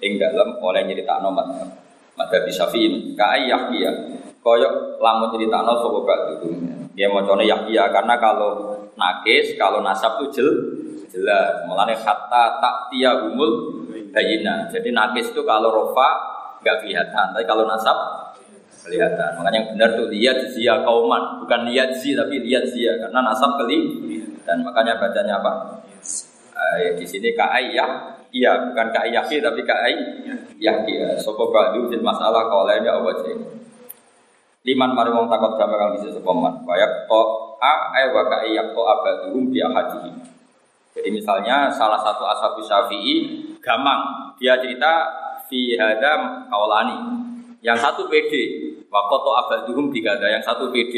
[0.00, 1.68] ing dalem oleh nyeritakno madhab.
[2.16, 3.92] Madhab syafi'i ka yahya.
[4.40, 6.48] Koyok lamun nyeritakno sapa ba'du.
[6.96, 10.48] Dia macane yahya karena kalau nakis, kalau nasab itu jel,
[11.12, 11.68] jelas.
[12.00, 12.76] Hatta tak
[13.28, 14.72] umul bayina.
[14.72, 16.08] Jadi nakis itu kalau rofa
[16.64, 17.94] nggak kelihatan, tapi kalau nasab
[18.86, 19.30] kelihatan.
[19.36, 23.58] Makanya yang benar tuh lihat zia kauman, bukan lihat zi tapi lihat zia karena nasab
[23.60, 23.78] keli
[24.46, 25.82] dan makanya bacanya apa?
[26.56, 27.84] Uh, ya di sini kai ya,
[28.32, 29.94] iya bukan kai yaki tapi kai
[30.56, 30.94] yaki.
[31.20, 33.36] Sopo badu fil masalah kalau lainnya apa sih?
[34.66, 36.64] Liman mari wong takut berapa kali bisa sepaman.
[36.64, 37.22] Bayak to
[37.60, 40.10] a ay wa kai yak to abaduhum bi ahadihi.
[40.96, 45.04] Jadi misalnya salah satu ashabu syafi'i gamang dia cerita
[45.44, 46.96] fi hadam kaulani
[47.60, 48.32] Yang satu PD,
[48.90, 50.26] wakoto abaduhum digada.
[50.26, 50.94] Yang satu PD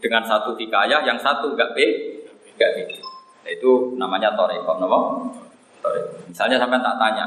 [0.00, 1.78] dengan satu hikayah, yang satu enggak P,
[2.56, 2.92] enggak PD.
[3.44, 4.98] Nah, itu namanya toreko, nama?
[6.28, 7.26] Misalnya sampai tak tanya,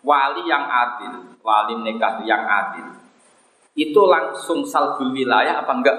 [0.00, 2.96] wali yang adil, wali nikah yang adil,
[3.76, 5.98] itu langsung salbul wilayah apa enggak?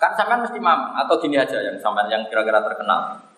[0.00, 3.31] Kan sampean mesti mam atau gini aja yang sampean yang kira-kira terkenal.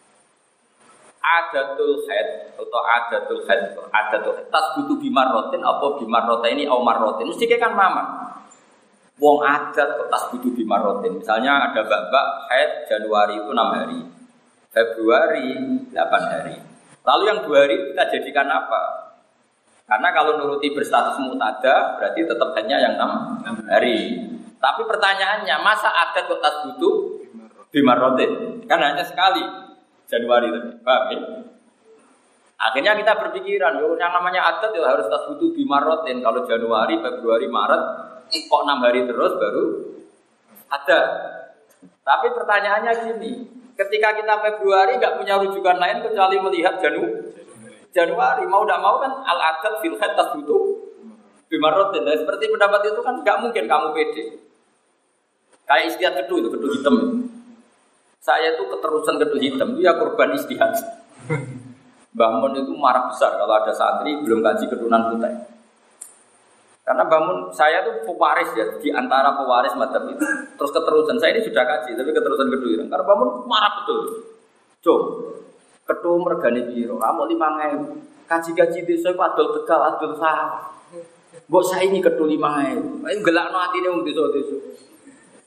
[1.25, 7.33] Adatul head atau adatul head adatul head tas butuh bimarotin apa bimarotin ini au marotin
[7.33, 8.29] mesti kan mama.
[9.17, 11.17] Wong adat kok tas butuh bimarotin.
[11.17, 14.01] Misalnya ada babak head Januari itu 6 hari.
[14.69, 15.49] Februari
[15.97, 15.97] 8
[16.29, 16.57] hari.
[17.05, 18.83] Lalu yang dua hari kita jadikan apa?
[19.89, 24.29] Karena kalau nuruti berstatus mutada berarti tetap hanya yang enam hari.
[24.57, 27.21] Tapi pertanyaannya, masa ada kok tas butuh
[27.69, 28.65] bimarotin?
[28.65, 29.64] Kan hanya sekali
[30.15, 31.19] Januari tadi, paham ya?
[32.55, 36.23] Akhirnya kita berpikiran, yang namanya adat ya harus tas butuh bimarotin.
[36.23, 37.83] Kalau Januari, Februari, Maret,
[38.31, 39.65] kok enam hari terus baru
[40.71, 41.01] ada.
[42.05, 43.33] Tapi pertanyaannya gini,
[43.75, 47.05] ketika kita Februari nggak punya rujukan lain kecuali melihat Janu,
[47.91, 50.63] Januari, mau tidak mau kan al adat fil tas butuh
[51.51, 52.07] bimarotin.
[52.07, 54.25] Nah, seperti pendapat itu kan nggak mungkin kamu pede.
[55.65, 56.97] Kayak istihad kedua itu, kedua hitam.
[58.25, 60.73] Saya itu keterusan kedua hitam, itu ya korban istihad.
[62.17, 65.45] Bangun itu marah besar kalau ada santri belum kaji keturunan putai.
[66.89, 70.25] Karena bangun saya itu pewaris ya di antara pewaris macam itu.
[70.57, 72.89] Terus keterusan saya ini sudah kaji, tapi keterusan kedua hitam.
[72.89, 74.01] Karena bangun marah betul.
[74.81, 75.09] Coba
[75.85, 77.83] ketua mergani biro, kamu lima ngem,
[78.25, 80.73] kaji-kaji itu adol tegal, adol sah.
[81.45, 84.57] Bok saya ini ketua lima ngem, ayo gelak no hati nih untuk desa-desa.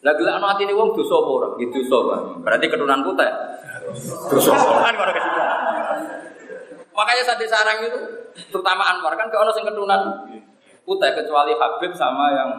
[0.06, 1.48] Lah gelak ati atine wong dosa apa ora?
[1.58, 3.32] Gitu dosa, Berarti keturunan putih.
[4.30, 4.52] Dosa.
[4.54, 5.42] Kan kalau ke situ.
[6.94, 8.00] Makanya saat sarang itu
[8.50, 10.02] terutama Anwar kan kalau sing keturunan
[10.86, 12.50] putih kecuali Habib sama yang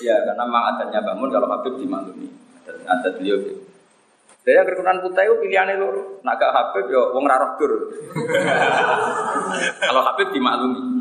[0.00, 2.28] ya karena memang adatnya bangun kalau Habib dimaklumi
[2.86, 3.62] adat beliau gitu.
[4.46, 6.22] Jadi keturunan putih itu pilihannya loro.
[6.22, 7.72] Nak gak Habib ya wong rarah dur.
[9.90, 10.95] kalau Habib dimaklumi.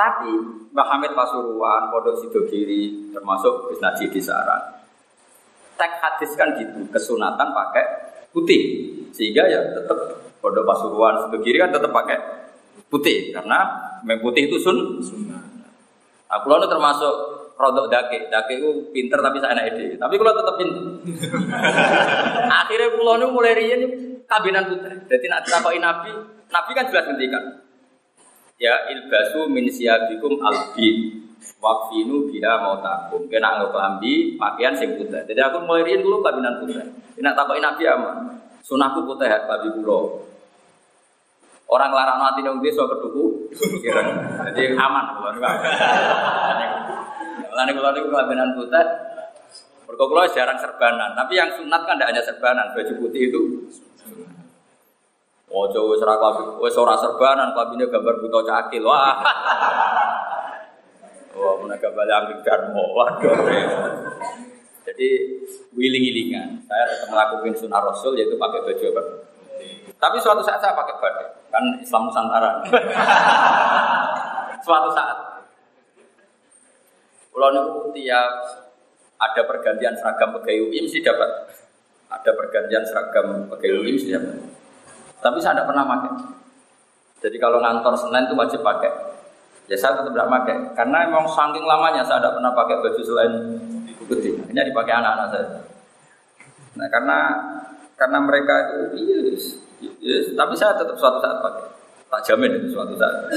[0.00, 0.32] Tapi
[0.72, 4.80] Mbah Hamid Pasuruan, Pondok Sidogiri, termasuk Gus Naji di Sarang.
[5.76, 7.84] Tek hadis kan gitu, kesunatan pakai
[8.32, 8.88] putih.
[9.12, 12.16] Sehingga ya tetap Pondok Pasuruan, Sidogiri kan tetap pakai
[12.88, 13.28] putih.
[13.36, 13.68] Karena
[14.00, 15.04] memang putih itu sun.
[16.32, 17.12] Aku lalu termasuk
[17.60, 20.00] rodok dake, dake itu pinter tapi saya ide.
[20.00, 20.80] Tapi kalau tetap pinter.
[22.64, 23.82] Akhirnya pulau mulai rian
[24.24, 24.96] kabinan putih.
[25.12, 25.44] Jadi nak
[25.76, 26.08] nabi,
[26.48, 27.68] nabi kan jelas ngendikan
[28.60, 31.18] ya ilbasu min siyabikum albi.
[31.60, 35.24] Wakfinu bila mau takum kena ambi pakaian sing putih.
[35.24, 36.84] Jadi aku mulai rian dulu kabinan putih.
[37.20, 38.16] Nak takokin nabi aman.
[38.60, 40.30] Sunahku putih babi pulau
[41.70, 43.46] orang larang nanti nong desa keduku
[44.50, 45.04] jadi aman
[46.58, 46.70] nih
[47.50, 48.86] Lalu kalau nih kabinan putih.
[49.90, 51.18] Berkokulo jarang serbanan.
[51.18, 53.42] Tapi yang sunat kan tidak hanya serbanan baju putih itu
[55.50, 56.14] Ojo wis ora
[56.62, 58.86] wis ora serbanan kabine gambar buta cakil.
[58.86, 59.18] Wah.
[61.34, 62.84] Wah, menaga balang darmo.
[62.94, 63.34] Waduh.
[64.86, 65.08] Jadi
[65.74, 66.66] wiling-wilingan.
[66.66, 69.02] Saya tetap melakukan sunnah Rasul yaitu pakai baju apa?
[70.00, 71.28] Tapi suatu saat saya pakai batik.
[71.50, 72.62] Kan Islam Nusantara.
[74.66, 75.18] suatu saat.
[77.30, 78.32] Kalau niku tiap
[79.20, 81.30] ada pergantian seragam pegawai UIM sih dapat.
[82.10, 84.49] Ada pergantian seragam pegawai UIM sih dapat.
[85.20, 86.12] Tapi saya tidak pernah pakai.
[87.20, 88.92] Jadi kalau ngantor Senin itu wajib pakai.
[89.68, 90.56] Ya saya tetap tidak pakai.
[90.74, 93.32] Karena memang saking lamanya saya tidak pernah pakai baju selain
[94.08, 94.34] putih.
[94.50, 95.46] Ini dipakai anak-anak saya.
[96.74, 97.18] Nah karena
[97.94, 98.54] karena mereka
[98.96, 99.44] itu yes,
[100.00, 101.64] yes, tapi saya tetap suatu saat pakai.
[102.10, 103.30] Tak jamin itu suatu saat.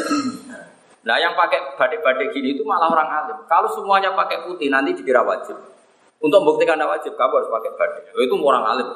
[1.04, 3.38] Nah yang pakai badik-badik gini itu malah orang alim.
[3.46, 5.60] Kalau semuanya pakai putih nanti dikira wajib.
[6.24, 8.04] Untuk membuktikan tidak wajib, kamu harus pakai badik.
[8.16, 8.88] Oh, itu orang alim.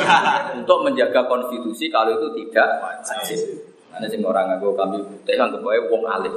[0.58, 3.62] Untuk menjaga konstitusi kalau itu tidak wajib.
[3.94, 6.34] Karena sih orang aku kami putih kan kebawa wong alim.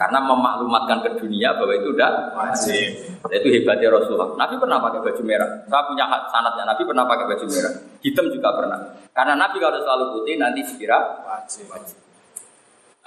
[0.00, 2.96] Karena memaklumatkan ke dunia bahwa itu udah wajib.
[3.28, 4.32] Itu hebatnya Rasulullah.
[4.40, 5.50] Nabi pernah pakai baju merah.
[5.68, 6.64] Saya punya sanatnya.
[6.64, 7.72] Nabi pernah pakai baju merah.
[8.00, 8.78] Hitam juga pernah.
[9.12, 10.96] Karena Nabi kalau selalu putih nanti sekira
[11.28, 11.68] wajib.
[11.68, 12.05] wajib.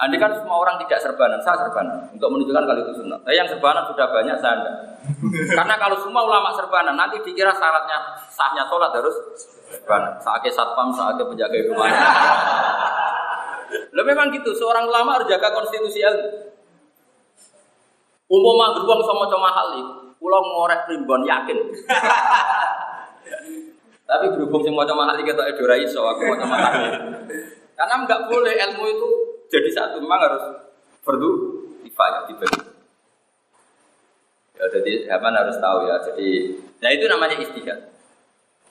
[0.00, 3.20] Andi kan semua orang tidak serbanan, saya serbanan untuk menunjukkan kalau itu sunnah.
[3.20, 4.76] Tapi yang serbanan sudah banyak saya enggak.
[5.52, 9.12] Karena kalau semua ulama serbanan nanti dikira syaratnya sahnya sholat harus
[9.68, 10.16] serbanan.
[10.24, 11.92] Saatnya satpam, saatnya penjaga rumah.
[13.92, 16.48] Lo memang gitu, seorang ulama harus jaga konstitusi ilmu.
[18.32, 19.68] Umpama beruang sama cuma hal
[20.16, 21.60] pulau ngorek primbon yakin.
[24.08, 26.56] Tapi berhubung semua cuma hal kita edora iso, aku mau cuma
[27.76, 30.44] Karena nggak boleh ilmu itu jadi satu memang harus
[31.02, 31.30] perlu
[31.82, 32.62] kifayah dibagi.
[34.54, 35.96] Ya, jadi zaman harus tahu ya.
[36.06, 37.90] Jadi, nah itu namanya istihad.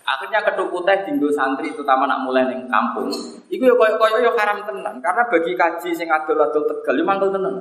[0.09, 3.13] Akhirnya ketuku teh dinggo santri terutama nak mulai neng kampung.
[3.51, 7.29] Iku ya koyo koyo ya haram tenan karena bagi kaji sing adol-adol tegal ya mangkel
[7.29, 7.55] tenan.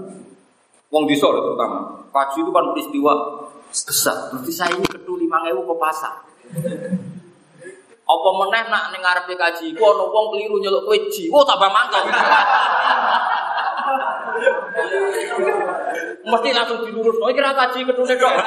[0.88, 2.08] Wong desa terutama.
[2.08, 3.12] Kaji itu kan peristiwa
[3.68, 4.16] besar.
[4.32, 5.28] Berarti saya ini ketu 5000
[5.60, 6.14] ke pasar.
[8.08, 11.28] Apa meneh nak ning ngarepe kaji iku ana wong keliru nyeluk kowe ji.
[11.28, 12.08] Oh tambah mangkel.
[16.28, 17.20] Mesti langsung dilurus.
[17.20, 18.32] Oh kira kaji ketune tok.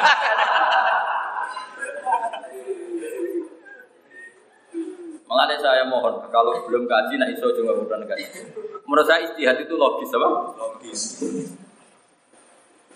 [5.32, 8.52] Mengenai saya mohon, kalau belum kaji, nak iso juga mudah kaji.
[8.84, 10.28] Menurut saya istihad itu logis, apa?
[10.60, 11.24] Logis.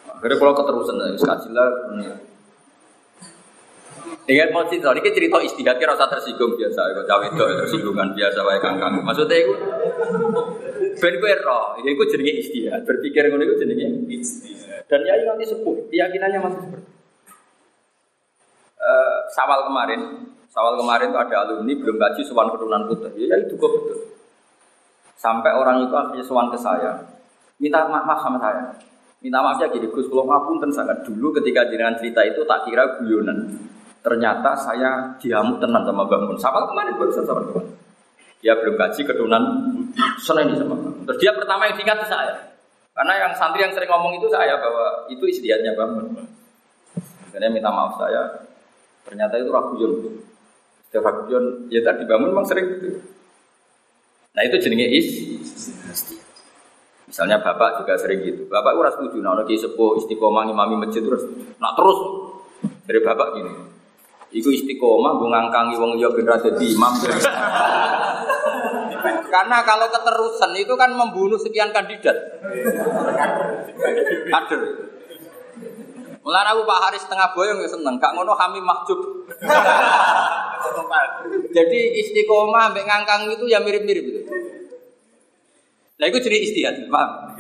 [0.04, 1.72] Akhirnya kalau keterusan, ya, kaji lah.
[4.26, 8.40] Ingat mau cerita, ini cerita istihad kira rasa tersinggung biasa, kok cawe itu tersinggungan biasa,
[8.42, 8.98] wae kangkang.
[9.06, 9.54] Maksudnya itu,
[10.98, 12.82] ben gue roh, ya itu jenenge istihad.
[12.90, 14.82] Berpikir ngono itu jenenge istihad.
[14.90, 16.90] Dan ya nanti sepuh, keyakinannya masih seperti.
[18.82, 20.02] Uh, sawal kemarin,
[20.56, 23.12] Sawal kemarin itu ada alumni belum gaji suan keturunan putih.
[23.20, 24.08] Ya, ya itu kok betul.
[25.20, 26.96] Sampai orang itu akhirnya suan ke saya,
[27.60, 28.72] minta maaf sama saya.
[29.20, 33.52] Minta maafnya gini, Gus, kalau dan sangat dulu ketika jenengan cerita itu tak kira guyonan.
[34.06, 36.38] Ternyata saya diamuk tenan sama bangun.
[36.38, 37.74] Sawal kemarin baru sawal kemarin.
[38.46, 39.44] Dia belum gaji keturunan
[40.22, 40.78] seneng sama
[41.10, 42.38] Terus dia pertama yang diingat saya.
[42.94, 46.22] Karena yang santri yang sering ngomong itu saya bahwa itu istiadatnya bangun.
[47.26, 48.46] Akhirnya minta maaf saya.
[49.10, 49.74] Ternyata itu ragu
[50.94, 53.02] Terapion ya tadi bangun memang sering gitu.
[54.38, 55.08] Nah itu jenenge is.
[57.10, 58.46] Misalnya bapak juga sering gitu.
[58.48, 61.26] Bapak ora setuju nah ono sepuh istiqomah imami masjid terus
[61.58, 62.00] nak terus
[62.88, 63.75] dari bapak gini.
[64.36, 66.28] Iku istiqomah gue ngangkangi wong liya ben
[66.60, 66.92] di imam.
[69.32, 72.16] Karena kalau keterusan itu kan membunuh sekian kandidat.
[74.28, 74.62] Kader.
[76.26, 78.98] Mulane aku Pak Haris setengah boyong ya seneng, gak ngono kami makjub.
[81.54, 84.22] Jadi istiqomah ambek ngangkang itu ya mirip-mirip itu.
[85.96, 87.40] Nah itu jadi istihad, paham?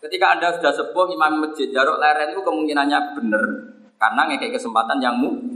[0.00, 3.44] Ketika anda sudah sepuh imam masjid jaruk leren itu kemungkinannya benar
[4.00, 5.51] karena ngekek kesempatan yang mu.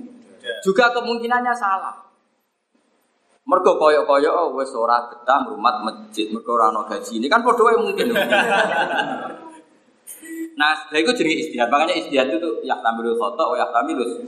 [0.64, 1.94] Juga kemungkinannya salah.
[3.46, 7.22] Mergo koyo-koyo oh, wis ora betah rumah masjid, mergo ora ono gaji.
[7.22, 8.10] Ini kan padha mungkin.
[10.56, 11.68] Nah, nah itu jadi istihad.
[11.68, 14.24] Makanya istihad itu ya tamilul khoto, oh ya tamilul.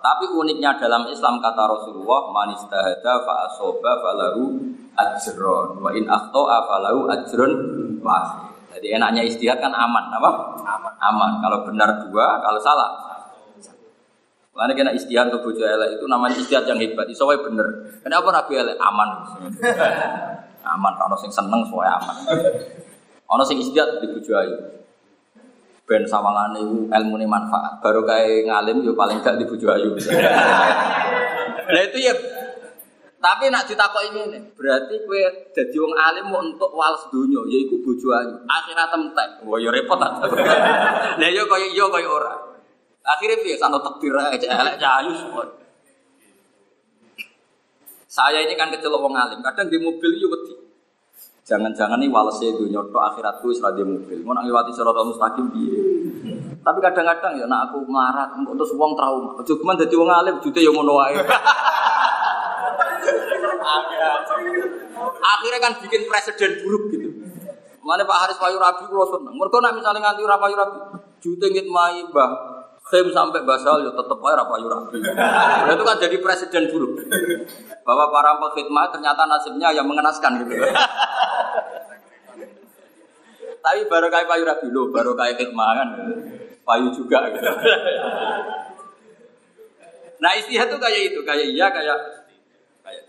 [0.00, 4.64] Tapi uniknya dalam Islam kata Rasulullah, man istahada fa asoba falahu
[4.96, 7.52] ajron wa in akhto'a falahu ajron
[8.00, 8.48] wahid.
[8.80, 10.30] Jadi enaknya istihad kan aman, apa?
[10.64, 10.94] Aman.
[11.04, 11.30] Aman.
[11.44, 13.07] Kalau benar dua, kalau salah.
[14.58, 17.06] Karena kena istihad untuk bojo elek itu namanya istihad yang hebat.
[17.06, 17.94] Iso wae bener.
[18.02, 19.08] Kenapa ragu elek aman?
[20.74, 20.92] aman.
[20.98, 22.16] Kalau sing seneng soalnya aman.
[23.30, 24.78] Ono sing istihad di bojo ayu
[25.88, 26.60] ben sawangane
[26.92, 27.80] ilmu ini manfaat.
[27.80, 29.96] Baru kayak ngalim yo paling gak dibujuk ayu.
[31.68, 32.12] Nah itu ya
[33.18, 37.82] tapi nak ditakok ini nih, berarti kue jadi wong alim mau untuk wales dunia, yaiku
[37.82, 38.40] bojo ayu.
[38.46, 39.42] Akhirat entek.
[39.42, 40.22] Wah yo repot ta.
[41.18, 42.47] Lah yo koyo yo koyo ora.
[43.08, 45.48] Akhirnya piye santo takdir aja elek ayu semua.
[48.08, 50.52] Saya ini kan kecelok wong alim, kadang di mobil yo wedi.
[51.48, 54.20] Jangan-jangan nih walese dunia tok akhiratku wis di mobil.
[54.20, 55.80] Mau ngliwati siratal mustaqim piye?
[56.60, 59.40] Tapi kadang-kadang ya nak aku marah terus wong trauma.
[59.40, 61.16] Aja cuma dadi wong alim jute ya ngono wae.
[65.24, 67.08] Akhirnya kan bikin presiden buruk gitu.
[67.80, 69.32] Mana Pak Haris Payu Rabi kulo seneng.
[69.32, 72.57] Mergo nak misalnya nganti ora Payu Rabi, jute ngit mai Mbah
[72.88, 74.96] Khem sampai basal ya tetap aja apa rapi.
[75.12, 77.04] Nah, itu kan jadi presiden buruk.
[77.84, 80.56] Bahwa para pengkhidmat ternyata nasibnya yang mengenaskan gitu.
[83.60, 85.88] Tapi baru kayak payu rapi lo, baru kayak khidmat kan.
[86.64, 87.44] Payu juga gitu.
[90.18, 91.98] Nah istilah itu kayak itu, kayak iya, kayak
[92.82, 93.02] kayak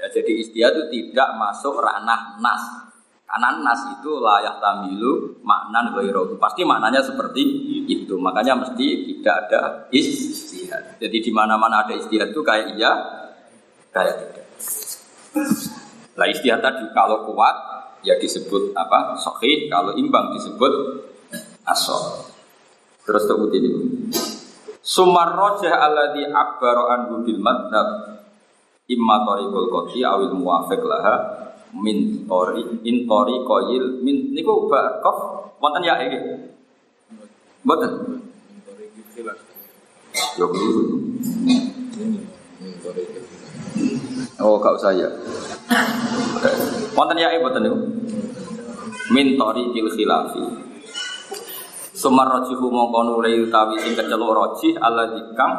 [0.00, 2.89] Ya, jadi istilah itu tidak masuk ranah nas.
[3.30, 6.34] Karena nas itu layak tamilu maknan ghairu.
[6.34, 7.46] Pasti maknanya seperti
[7.86, 8.18] itu.
[8.18, 9.60] Makanya mesti tidak ada
[9.94, 10.98] istihad.
[10.98, 12.90] Jadi di mana-mana ada istihad itu kayak iya,
[13.94, 14.46] kayak tidak.
[16.18, 17.54] Lah istihad tadi kalau kuat
[18.02, 19.14] ya disebut apa?
[19.14, 20.72] Sahih, kalau imbang disebut
[21.70, 22.26] asal.
[23.06, 23.70] Terus tuh ini.
[24.82, 28.18] Sumar rojah alladhi abbaro anhu bil madhab
[28.90, 31.14] imma tariqul qati awil muwafiq laha
[31.74, 35.16] min tori in tori koyil min niku bakof
[35.62, 36.18] wonten ya iki?
[37.62, 37.90] Mboten.
[40.38, 40.46] Yo
[44.40, 45.08] oh gak usah ya.
[46.98, 47.78] Wonten ya mboten niku?
[49.14, 49.38] Min
[49.74, 50.42] kil khilafi.
[52.00, 55.52] Sumar rojihu mongko nulai utawi sing keceluk rojih Allah dikang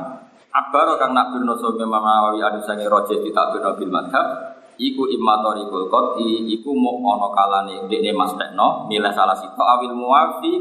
[0.52, 5.42] Abar kang nak birno sobe mamawi adu sangi rojih kita birno bil madhab Iku imma
[5.44, 10.54] torikul koti Iku mau ono kalane mas tekno Nilai salah sito awil muafi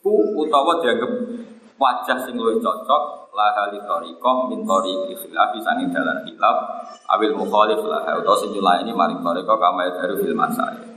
[0.00, 1.12] Ku utawa dianggap
[1.80, 6.56] wajah sing luwih cocok laha li toriko min tori khilafi sanging dalan khilaf
[7.08, 10.90] awil mukhalif laha utawa sing ini maring toriko kama dari fil masai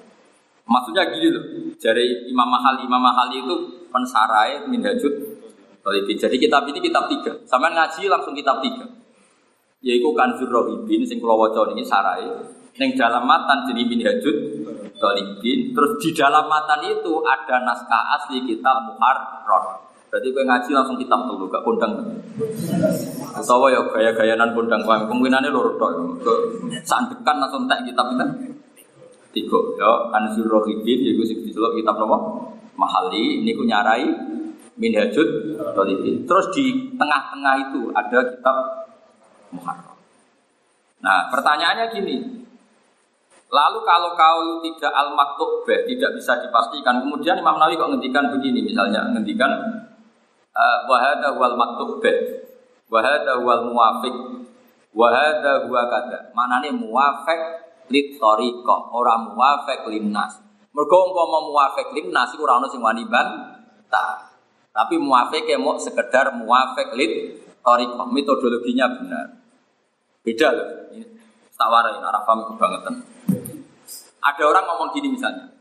[0.63, 1.43] Maksudnya gini loh,
[1.75, 3.55] dari Imam Mahali, Imam Mahali itu
[3.91, 5.11] pensarai minhajud.
[5.83, 7.35] Jadi kitab ini kitab tiga.
[7.43, 8.87] Sama ngaji langsung kitab tiga.
[9.83, 12.23] Yaitu Kanzur Rohibin, sing kula waca ini sarai.
[12.79, 14.37] Yang dalam matan jadi minhajud
[14.97, 15.75] Talibin.
[15.75, 19.83] Terus di dalam matan itu ada naskah asli kitab Muharrar.
[20.07, 21.93] Berarti gue ngaji langsung kitab dulu, gak kondang.
[23.33, 25.09] Atau ya gaya-gayanan kondang paham.
[25.09, 25.91] Kemungkinannya loro tok.
[26.87, 28.53] Sandekan langsung tak kitab itu
[29.33, 34.05] tiga ya Anzur Rohidin yaitu sing diceluk kitab nopo Mahali ini ku nyarai
[34.77, 38.57] Minhajud Talibin terus di tengah-tengah itu ada kitab
[39.53, 39.97] Muharram
[41.03, 42.17] nah pertanyaannya gini
[43.53, 48.65] lalu kalau kau tidak al maktubah tidak bisa dipastikan kemudian Imam Nawawi kok ngendikan begini
[48.65, 49.51] misalnya ngendikan
[50.57, 52.17] uh, wahada wal maktubah
[52.89, 54.15] wahada wal muwafiq
[54.93, 58.15] wahada huwa kada nih muwafiq lit
[58.63, 60.39] kok orang muwafek limnas.
[60.71, 63.03] Mergo umpama muwafek limnas iku ora ono sing wani
[63.91, 64.17] tak.
[64.73, 69.27] Tapi muwafek ya mau sekedar muwafek lit kok metodologinya benar.
[70.23, 70.67] Beda loh.
[70.95, 71.05] Ini
[71.59, 72.95] tawara ini arah paham kebangetan.
[74.23, 75.51] Ada orang ngomong gini misalnya.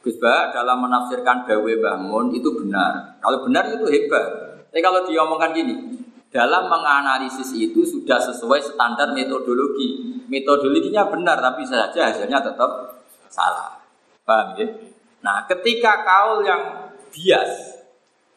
[0.00, 3.20] Gus dalam menafsirkan dawe bangun itu benar.
[3.20, 4.26] Kalau benar itu hebat.
[4.72, 5.74] Tapi kalau dia omongkan gini,
[6.32, 13.82] dalam menganalisis itu sudah sesuai standar metodologi metodologinya benar tapi saja hasilnya tetap salah.
[14.26, 14.66] Paham ya?
[15.22, 17.75] Nah, ketika kaul yang bias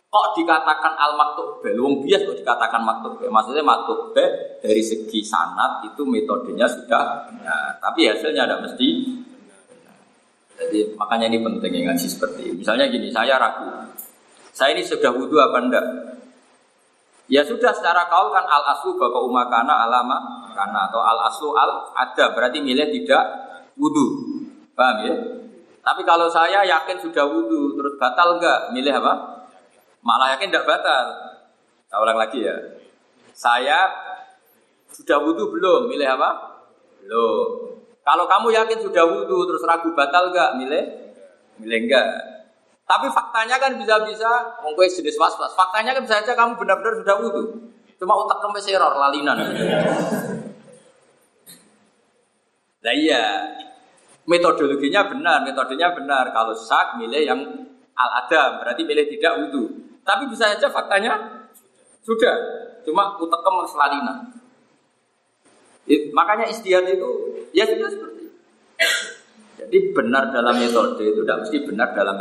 [0.10, 4.10] kok dikatakan al maktub wong bias kok dikatakan maktub maksudnya maktub
[4.58, 9.06] dari segi sanat itu metodenya sudah benar tapi hasilnya ada mesti
[10.60, 12.66] jadi makanya ini penting yang ngaji seperti ini.
[12.66, 13.70] misalnya gini saya ragu
[14.50, 15.86] saya ini sudah wudhu apa enggak
[17.30, 21.94] Ya sudah secara kaul kan al aslu bapak umakana alama karena atau al aslu al
[21.94, 23.22] ada berarti milih tidak
[23.78, 24.34] wudhu.
[24.74, 25.14] Paham ya?
[25.86, 28.74] Tapi kalau saya yakin sudah wudhu terus batal enggak?
[28.74, 29.39] Milih apa?
[30.00, 31.06] Malah yakin tidak batal.
[31.90, 32.56] Saya ulang lagi ya.
[33.34, 33.90] Saya
[34.94, 35.92] sudah wudhu belum?
[35.92, 36.30] Milih apa?
[37.04, 37.80] Belum.
[38.04, 40.56] Kalau kamu yakin sudah wudhu terus ragu batal enggak?
[40.58, 40.84] Milih?
[41.62, 42.08] Milih enggak.
[42.90, 45.54] Tapi faktanya kan bisa-bisa, mungkin jenis was-was.
[45.54, 47.44] Faktanya kan bisa saja kamu benar-benar sudah wudhu.
[48.02, 49.38] Cuma utak kamu error, lalinan.
[52.80, 53.24] Nah iya,
[54.26, 56.32] metodologinya benar, metodenya benar.
[56.32, 57.42] Kalau sak milih yang
[57.94, 59.89] al-adam, berarti milih tidak wudhu.
[60.04, 61.44] Tapi bisa saja faktanya
[62.04, 62.36] sudah,
[62.88, 64.18] cuma utak kamu selalinan.
[66.14, 67.10] Makanya istiadat itu
[67.50, 68.38] ya sudah seperti itu.
[69.60, 72.16] Jadi benar dalam metode itu tidak mesti benar dalam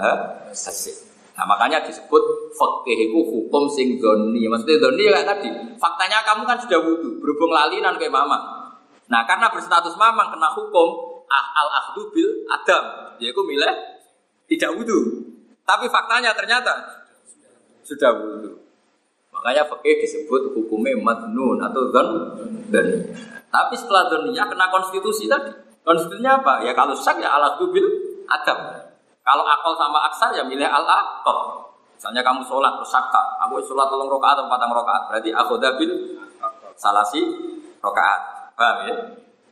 [0.51, 1.09] hasil.
[1.39, 4.51] Nah makanya disebut fakih hukum sing doni.
[4.51, 5.49] Maksudnya doni ya kayak tadi.
[5.79, 8.67] Faktanya kamu kan sudah wudhu, berhubung lali nan kayak mama.
[9.07, 12.85] Nah karena berstatus mamang kena hukum ah, al ahdu bil adam.
[13.23, 13.75] Yaitu milih
[14.51, 15.31] tidak wudhu.
[15.63, 17.07] Tapi faktanya ternyata
[17.89, 18.53] sudah wudhu.
[19.33, 22.09] Makanya fakih disebut hukumnya madnun atau don
[22.69, 23.09] dan.
[23.49, 25.49] Tapi setelah doninya kena konstitusi tadi.
[25.81, 26.61] Konstitusinya apa?
[26.69, 27.89] Ya kalau sak ya alat bil
[28.29, 28.59] adam.
[29.25, 31.65] Kalau akal sama aksar ya milih al akal.
[31.99, 35.93] Misalnya kamu sholat terus sakta, aku sholat tolong rokaat atau patang rokaat, berarti aku bil
[36.79, 37.27] salasi
[37.83, 38.55] rokaat.
[38.55, 38.95] Paham ya?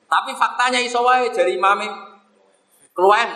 [0.06, 1.90] Tapi faktanya iso wae dari imame
[2.94, 3.26] keluar.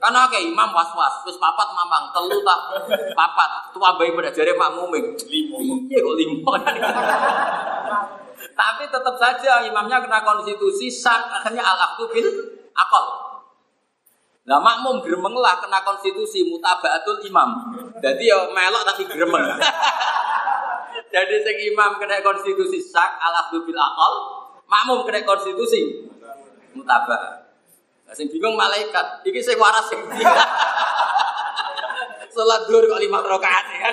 [0.00, 2.60] Karena kayak imam was-was, terus papat mamang, telu tak
[3.12, 5.12] papat, tua bayi pada jari makmuming.
[5.28, 6.52] Iya kok limo.
[8.56, 11.76] Tapi tetap saja imamnya kena konstitusi sak akhirnya al
[12.08, 12.28] bil
[12.72, 13.06] akal.
[14.48, 17.76] Nah makmum gremeng lah kena konstitusi mutabaatul imam.
[18.00, 19.60] Jadi ya melok tapi gremeng.
[21.12, 24.12] Jadi sing imam kena konstitusi sak al bil akal,
[24.64, 26.08] makmum kena konstitusi
[26.72, 27.39] mutabah.
[28.10, 30.02] Nah, bingung malaikat, iki sing waras sing
[32.34, 33.90] Salat dhuwur kok lima rakaat ya.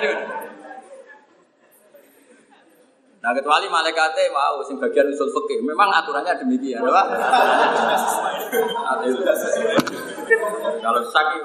[3.18, 7.02] Nah kecuali malaikatnya mau sing bagian usul fikih, memang aturannya demikian, apa?
[10.82, 11.42] Kalau sakit,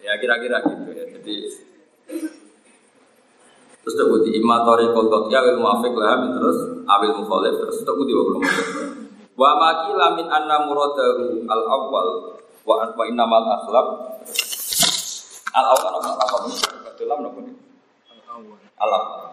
[0.00, 1.04] ya kira-kira gitu ya.
[1.08, 1.34] Jadi
[3.84, 8.44] terus terbukti imatori kolkot ya wil muafik lah terus awil mukhalif terus terbukti belum
[9.38, 12.08] Wa makila min anna muradahu al awal
[12.66, 13.86] wa wa innamal akhlaq
[15.54, 16.58] al awal apa apa ini?
[16.98, 17.54] Dalam ini?
[18.82, 19.30] Al awal.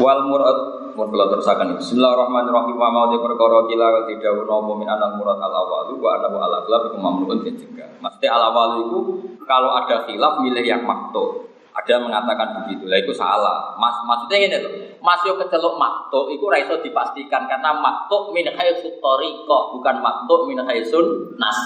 [0.00, 0.58] Wal murad
[0.96, 5.92] mun kula terusaken Bismillahirrahmanirrahim wa mau perkara kila tidak nopo min anal murad al awal
[5.92, 7.84] wa ana al akhlaq iku mamnuun juga.
[8.00, 9.00] Maksudnya al awal itu
[9.44, 11.47] kalau ada khilaf milih yang makto.
[11.78, 13.78] Ada mengatakan begitu, lah itu salah.
[13.78, 18.98] Mas, maksudnya ini loh, masuk ke celuk makto, itu raiso dipastikan karena makto min haisul
[18.98, 21.58] toriko, bukan makto min haisun nas.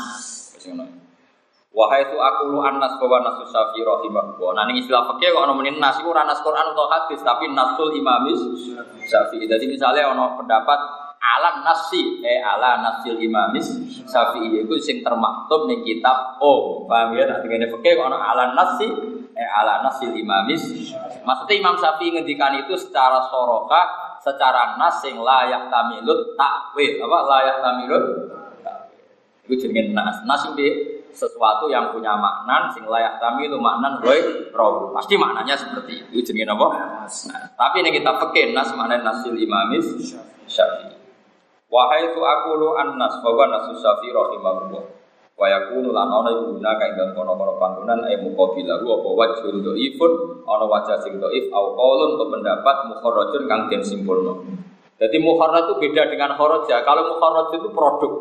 [1.73, 4.53] Wahai itu aku lu anas bahwa nasus syafi rahimahullah.
[4.53, 8.37] Nah ini istilah fakir kok nemenin nas itu ranas Quran atau hadis, tapi nasul imamis
[9.09, 9.41] syafi.
[9.49, 10.77] Jadi misalnya ono pendapat
[11.23, 17.31] ala nasi eh ala nasil imamis syafi'i itu sing termaktub ning kitab oh paham ya
[17.31, 18.91] nanti ini fakir ono ala nasi
[19.33, 20.93] eh ala nasil imamis.
[21.25, 27.01] Maksudnya Imam Syafi'i ngendikan itu secara soroka secara nas sing layak tamilut takwil.
[27.03, 27.19] Apa?
[27.27, 28.05] Layak tamilut
[29.49, 30.23] itu jenenge nas.
[30.29, 30.69] Nas itu
[31.13, 34.93] sesuatu yang punya makna sing layak kami itu makna roy roh.
[34.93, 36.33] Pasti maknanya seperti itu.
[36.33, 36.69] Jenenge apa?
[37.09, 40.15] Nah, tapi ini kita fakir nas makna nasil imamis
[40.47, 40.97] syafi'i.
[41.73, 45.02] Wahai itu aku lu annas bahwa nasus syafi'i rahimahullah
[45.43, 50.13] wa yakunu lan ana iku guna kae dalem kono-kono panggonan e muqabilah apa wajhun dhaifun
[50.47, 54.47] ana wajah sing dhaif au qaulun untuk pendapat mukharrajun kang den simpulno.
[55.03, 58.13] Jadi mukharraj itu beda dengan kharaja kalau mukharraj itu produk.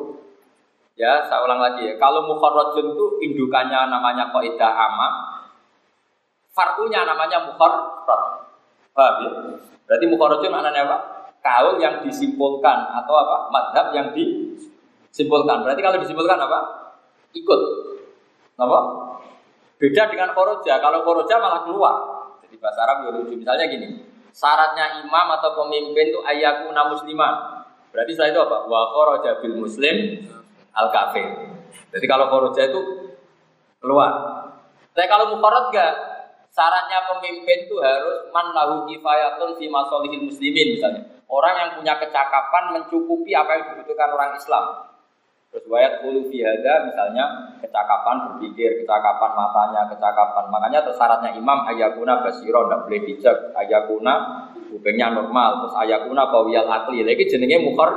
[0.97, 1.93] Ya saya ulang lagi ya.
[2.01, 5.09] Kalau mukharrajun itu indukannya namanya kaidah ama
[6.57, 8.49] farkunya namanya mukharraj.
[8.97, 9.31] Paham ya?
[9.85, 10.97] Berarti mukharrajun maknanya apa?
[11.45, 13.53] Kaul yang disimpulkan atau apa?
[13.53, 15.61] Madhab yang disimpulkan.
[15.61, 16.80] Berarti kalau disimpulkan apa
[17.33, 17.61] ikut.
[18.59, 18.79] Apa?
[19.81, 20.77] Beda dengan koroja.
[20.77, 21.95] Kalau koroja malah keluar.
[22.45, 23.33] Jadi bahasa Arab ya lucu.
[23.33, 23.97] Misalnya gini,
[24.29, 27.33] syaratnya imam atau pemimpin itu ayakuna muslimah.
[27.89, 28.57] Berarti setelah itu apa?
[28.69, 29.95] Wa koroja bil muslim
[30.77, 31.27] al kafir.
[31.91, 32.81] Jadi kalau koroja itu
[33.81, 34.11] keluar.
[34.91, 35.93] Tapi kalau mukorot enggak,
[36.51, 41.03] syaratnya pemimpin itu harus man lahu kifayatun fi masolihil muslimin misalnya.
[41.31, 44.90] Orang yang punya kecakapan mencukupi apa yang dibutuhkan orang Islam.
[45.51, 50.47] Terus wayat ulu fihada misalnya kecakapan berpikir, kecakapan matanya, kecakapan.
[50.47, 53.37] Makanya syaratnya imam ayakuna basiro, tidak boleh bijak.
[53.59, 54.13] Ayakuna
[54.71, 57.03] kupingnya normal, terus ayakuna kawiyal akli.
[57.03, 57.91] Lagi jenenge mukhar,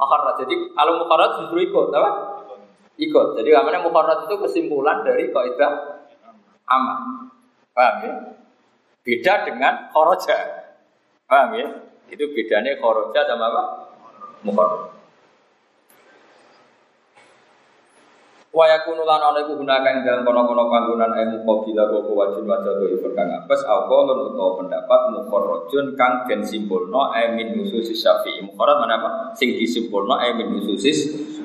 [0.00, 0.40] mukhar.
[0.40, 2.10] Jadi kalau mukharat justru ikut, apa?
[2.96, 3.26] Ikut.
[3.36, 6.00] Jadi namanya mukharat itu kesimpulan dari kaidah
[6.64, 7.28] aman.
[7.76, 8.12] Paham ya?
[9.04, 10.64] Beda dengan khoroja.
[11.28, 11.68] Paham ya?
[12.08, 13.62] Itu bedanya khoroja sama apa?
[14.48, 14.95] Mukharat.
[18.56, 22.72] Wa yakunu lan ana iku gunaka ing dalem kono-kono panggonan ilmu qabila apa wajib wajah
[22.80, 25.00] do iku kang apes utawa pendapat
[25.92, 28.40] kang den simpulno ay min syafi'i.
[28.48, 29.08] Mukharraj mana apa?
[29.36, 30.56] Sing disimpulno ay min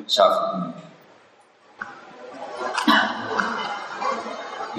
[0.07, 0.88] syafi'i.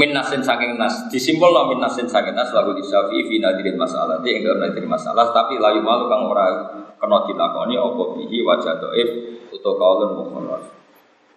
[0.00, 4.24] min nasin saking nas disimpul min nasin saking nas lagu di syafi'i fi nadirin masalah
[4.24, 6.48] di dalam nadirin masalah tapi layu malu kang ora
[6.96, 9.10] kena dilakoni apa bihi wajah doif
[9.52, 10.71] utawa kaulun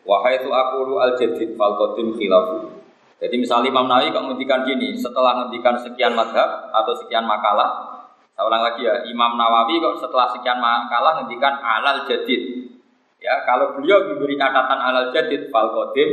[0.05, 2.69] Wahai itu aku al jadid fal qadim khilafu.
[3.17, 8.03] Jadi misalnya Imam Nawawi kok ngendikan gini, setelah ngendikan sekian madhab atau sekian makalah,
[8.35, 12.69] saya ulang lagi ya, Imam Nawawi kok setelah sekian makalah ngendikan alal jadid.
[13.17, 16.09] Ya, kalau beliau diberi catatan alal jadid fal qadim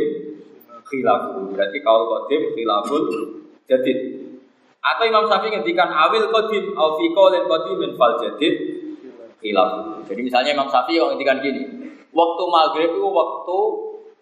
[0.88, 1.53] khilafu.
[1.53, 3.05] Berarti kalau qadim khilaful
[3.68, 3.99] jadid.
[4.80, 8.55] Atau Imam Syafi'i ngendikan awil qadim au fi qaulin qadimin fal jadid
[9.43, 10.07] khilafu.
[10.09, 11.82] Jadi misalnya Imam Syafi'i kok ngendikan gini,
[12.12, 13.58] Waktu maghrib itu waktu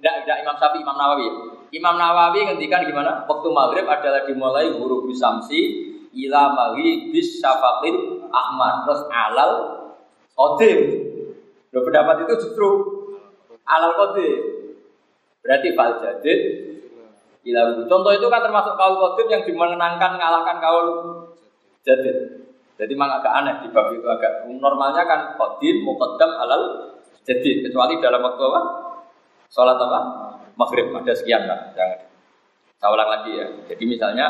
[0.00, 1.26] tidak tidak Imam Syafi'i, Imam Nawawi.
[1.70, 3.26] Imam Nawawi ngendikan gimana?
[3.26, 9.52] Waktu maghrib adalah dimulai huruf samsi ila mali bis syafaqin ahmad terus alal
[10.34, 10.78] qadim.
[11.70, 12.68] Loh, pendapat itu justru
[13.66, 14.38] alal qadim.
[15.42, 16.40] Berarti fal jadid
[17.46, 20.86] ila Contoh itu kan termasuk kaul qadim yang dimenangkan mengalahkan kaul
[21.82, 22.46] jadid.
[22.80, 26.62] Jadi memang agak aneh di bab itu agak normalnya kan qadim muqaddam alal
[27.24, 28.60] jadi kecuali dalam waktu apa?
[29.52, 30.00] Sholat apa?
[30.56, 31.72] Maghrib ada sekian kan?
[31.76, 31.98] Jangan.
[32.80, 33.46] Saya ulang lagi ya.
[33.68, 34.26] Jadi misalnya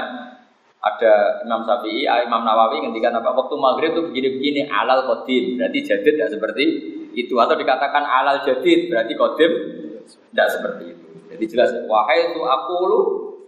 [0.81, 3.31] ada Imam Syafi'i, ah, Imam Nawawi ngendikan apa?
[3.37, 6.65] Waktu maghrib itu begini-begini alal kodim, berarti jadid tidak seperti
[7.15, 9.53] itu atau dikatakan alal jadid berarti kodim
[10.33, 11.07] tidak seperti itu.
[11.31, 13.01] Jadi jelas wahai itu aku lu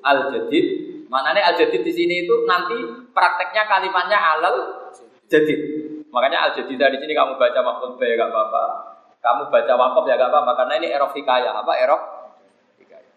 [0.04, 0.66] al jadid.
[1.08, 2.78] Maknanya al jadid di sini itu nanti
[3.10, 4.56] prakteknya kalimatnya alal
[5.26, 5.60] jadid.
[6.12, 8.91] Makanya al jadid dari sini kamu baca maksud B gak apa-apa.
[9.22, 11.54] Kamu baca wakaf ya gak apa-apa karena ini erok hikayah.
[11.62, 12.02] Apa erok?
[12.82, 13.14] Hikayah.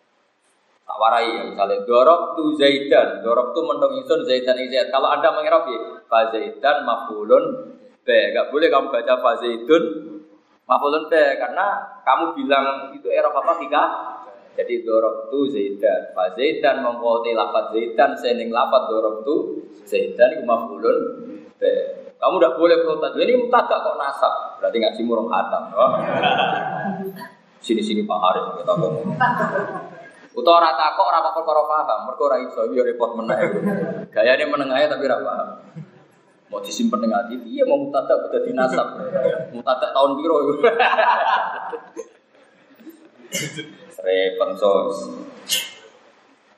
[0.86, 4.94] Tak warai ya misalnya dorok tu Zaidan, dorok tu mendong insun Zaidan ini Zaid.
[4.94, 7.74] Kalau anda mengira ya, fa Zaidan mafulun
[8.06, 8.08] b.
[8.38, 9.84] Gak boleh kamu baca fa Zaidun
[10.70, 11.66] mafulun b karena
[12.06, 13.84] kamu bilang itu era apa tiga.
[14.54, 19.36] Jadi dorok tu Zaidan, fa Zaidan mengkoti lafat Zaidan, sening lafat dorok tu
[19.90, 20.98] Zaidan itu mafulun
[21.58, 21.62] b.
[22.26, 23.22] Kamu udah boleh protes.
[23.22, 24.34] Ini mutadak kok nasab.
[24.58, 25.70] Berarti ngaji murung hatam.
[27.62, 29.14] Sini-sini Pak Haris kita ngomong.
[30.34, 33.38] Utawa ora takok ora kok perkara paham, mergo ora iso yo repot meneh.
[34.10, 35.22] Gayane meneng ae tapi ora.
[36.50, 38.88] Mau disimpen ning ati, iya mau mutadak udah dinasab.
[39.54, 40.36] Mutadak tahun iku.
[44.02, 44.98] Repot sos.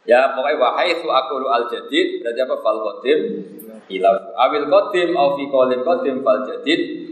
[0.07, 3.19] Ya pokoknya wahai itu aku al jadid berarti apa fal qadim
[3.91, 7.11] ilau awil qadim au fi qalim qadim fal jadid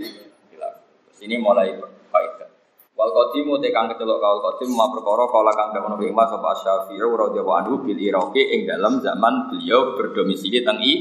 [0.56, 0.74] ilau.
[1.12, 1.76] Sini mulai
[2.08, 2.48] faedah.
[2.96, 6.56] Wal qadimu te kang kecelok kaul qadim ma perkara kala kang ono ing Mas sapa
[6.56, 10.94] Syafi'i anhu bil Iraqi ing dalam zaman beliau berdomisili teng i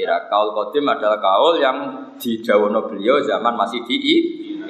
[0.00, 0.32] Irak.
[0.32, 3.96] Kaul qadim adalah kaul yang dijawono beliau zaman masih di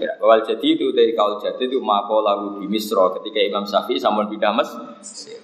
[0.02, 0.18] Irak.
[0.18, 4.26] Wal jadi itu dari kaul jadi itu mako lagu di Misro ketika Imam Syafi'i sampun
[4.26, 5.38] pindah Mesir.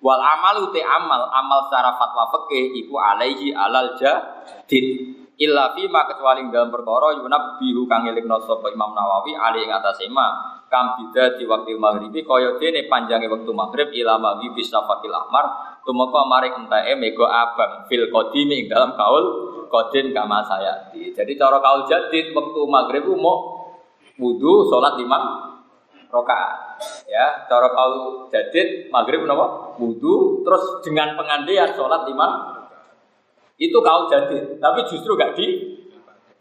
[0.00, 5.16] Wal amal te amal amal secara fatwa fikih iku alaihi alal jadid.
[5.40, 9.72] Illa fi ma kecuali dalam perkara yunab bihu kang elikno sapa Imam Nawawi ali ing
[9.72, 15.12] atas ema kam bida di waktu maghribi kaya dene panjange waktu maghrib ila maghribi safakil
[15.12, 15.76] ahmar.
[15.80, 19.24] Tumeka maring entae mega abang fil qadimi ing dalam kaul
[19.72, 20.92] kodin kama saya.
[20.92, 23.64] Jadi cara kaul jadid waktu maghrib mau
[24.20, 25.49] wudu salat lima
[26.10, 26.82] rokaat.
[27.06, 29.78] Ya, cara kau jadid maghrib napa?
[29.78, 32.58] Wudu terus dengan pengandian sholat lima
[33.56, 35.78] itu kau jadid, tapi justru gak di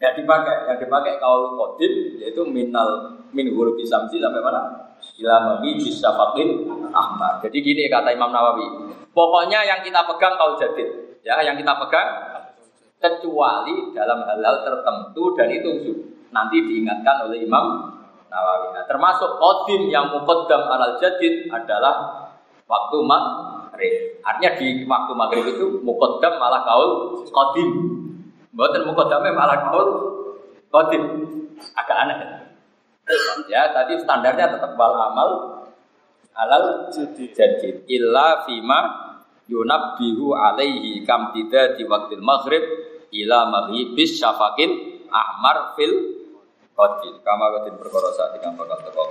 [0.02, 0.74] gak dipakai.
[0.74, 4.90] Yang dipakai kau kodim yaitu minal min huruf samsi sampai mana?
[5.20, 7.44] Ila bisa pakai ahmad.
[7.44, 8.92] Jadi gini kata Imam Nawawi.
[9.12, 12.08] Pokoknya yang kita pegang kau jadid, ya yang kita pegang
[13.00, 15.72] kecuali dalam hal-hal tertentu dan itu
[16.30, 17.89] nanti diingatkan oleh Imam
[18.30, 18.78] Nawawi.
[18.78, 22.30] Nah, termasuk kodim yang mukodam alal jadid adalah
[22.70, 23.94] waktu maghrib.
[24.22, 27.70] Artinya di waktu maghrib itu mukodam malah kaul kodim.
[28.54, 29.88] Bukan mukodamnya malah kaul
[30.70, 31.04] kodim.
[31.74, 32.18] Agak aneh.
[33.50, 35.30] Ya, tadi standarnya tetap wal amal
[36.38, 37.90] alal jadid.
[37.90, 39.10] Illa fima
[39.50, 42.62] bihu alaihi kam tidak di waktu maghrib
[43.10, 46.19] ila maghribis syafakil ahmar fil
[46.80, 49.04] Qatil kama qatil perkara saat bakal teko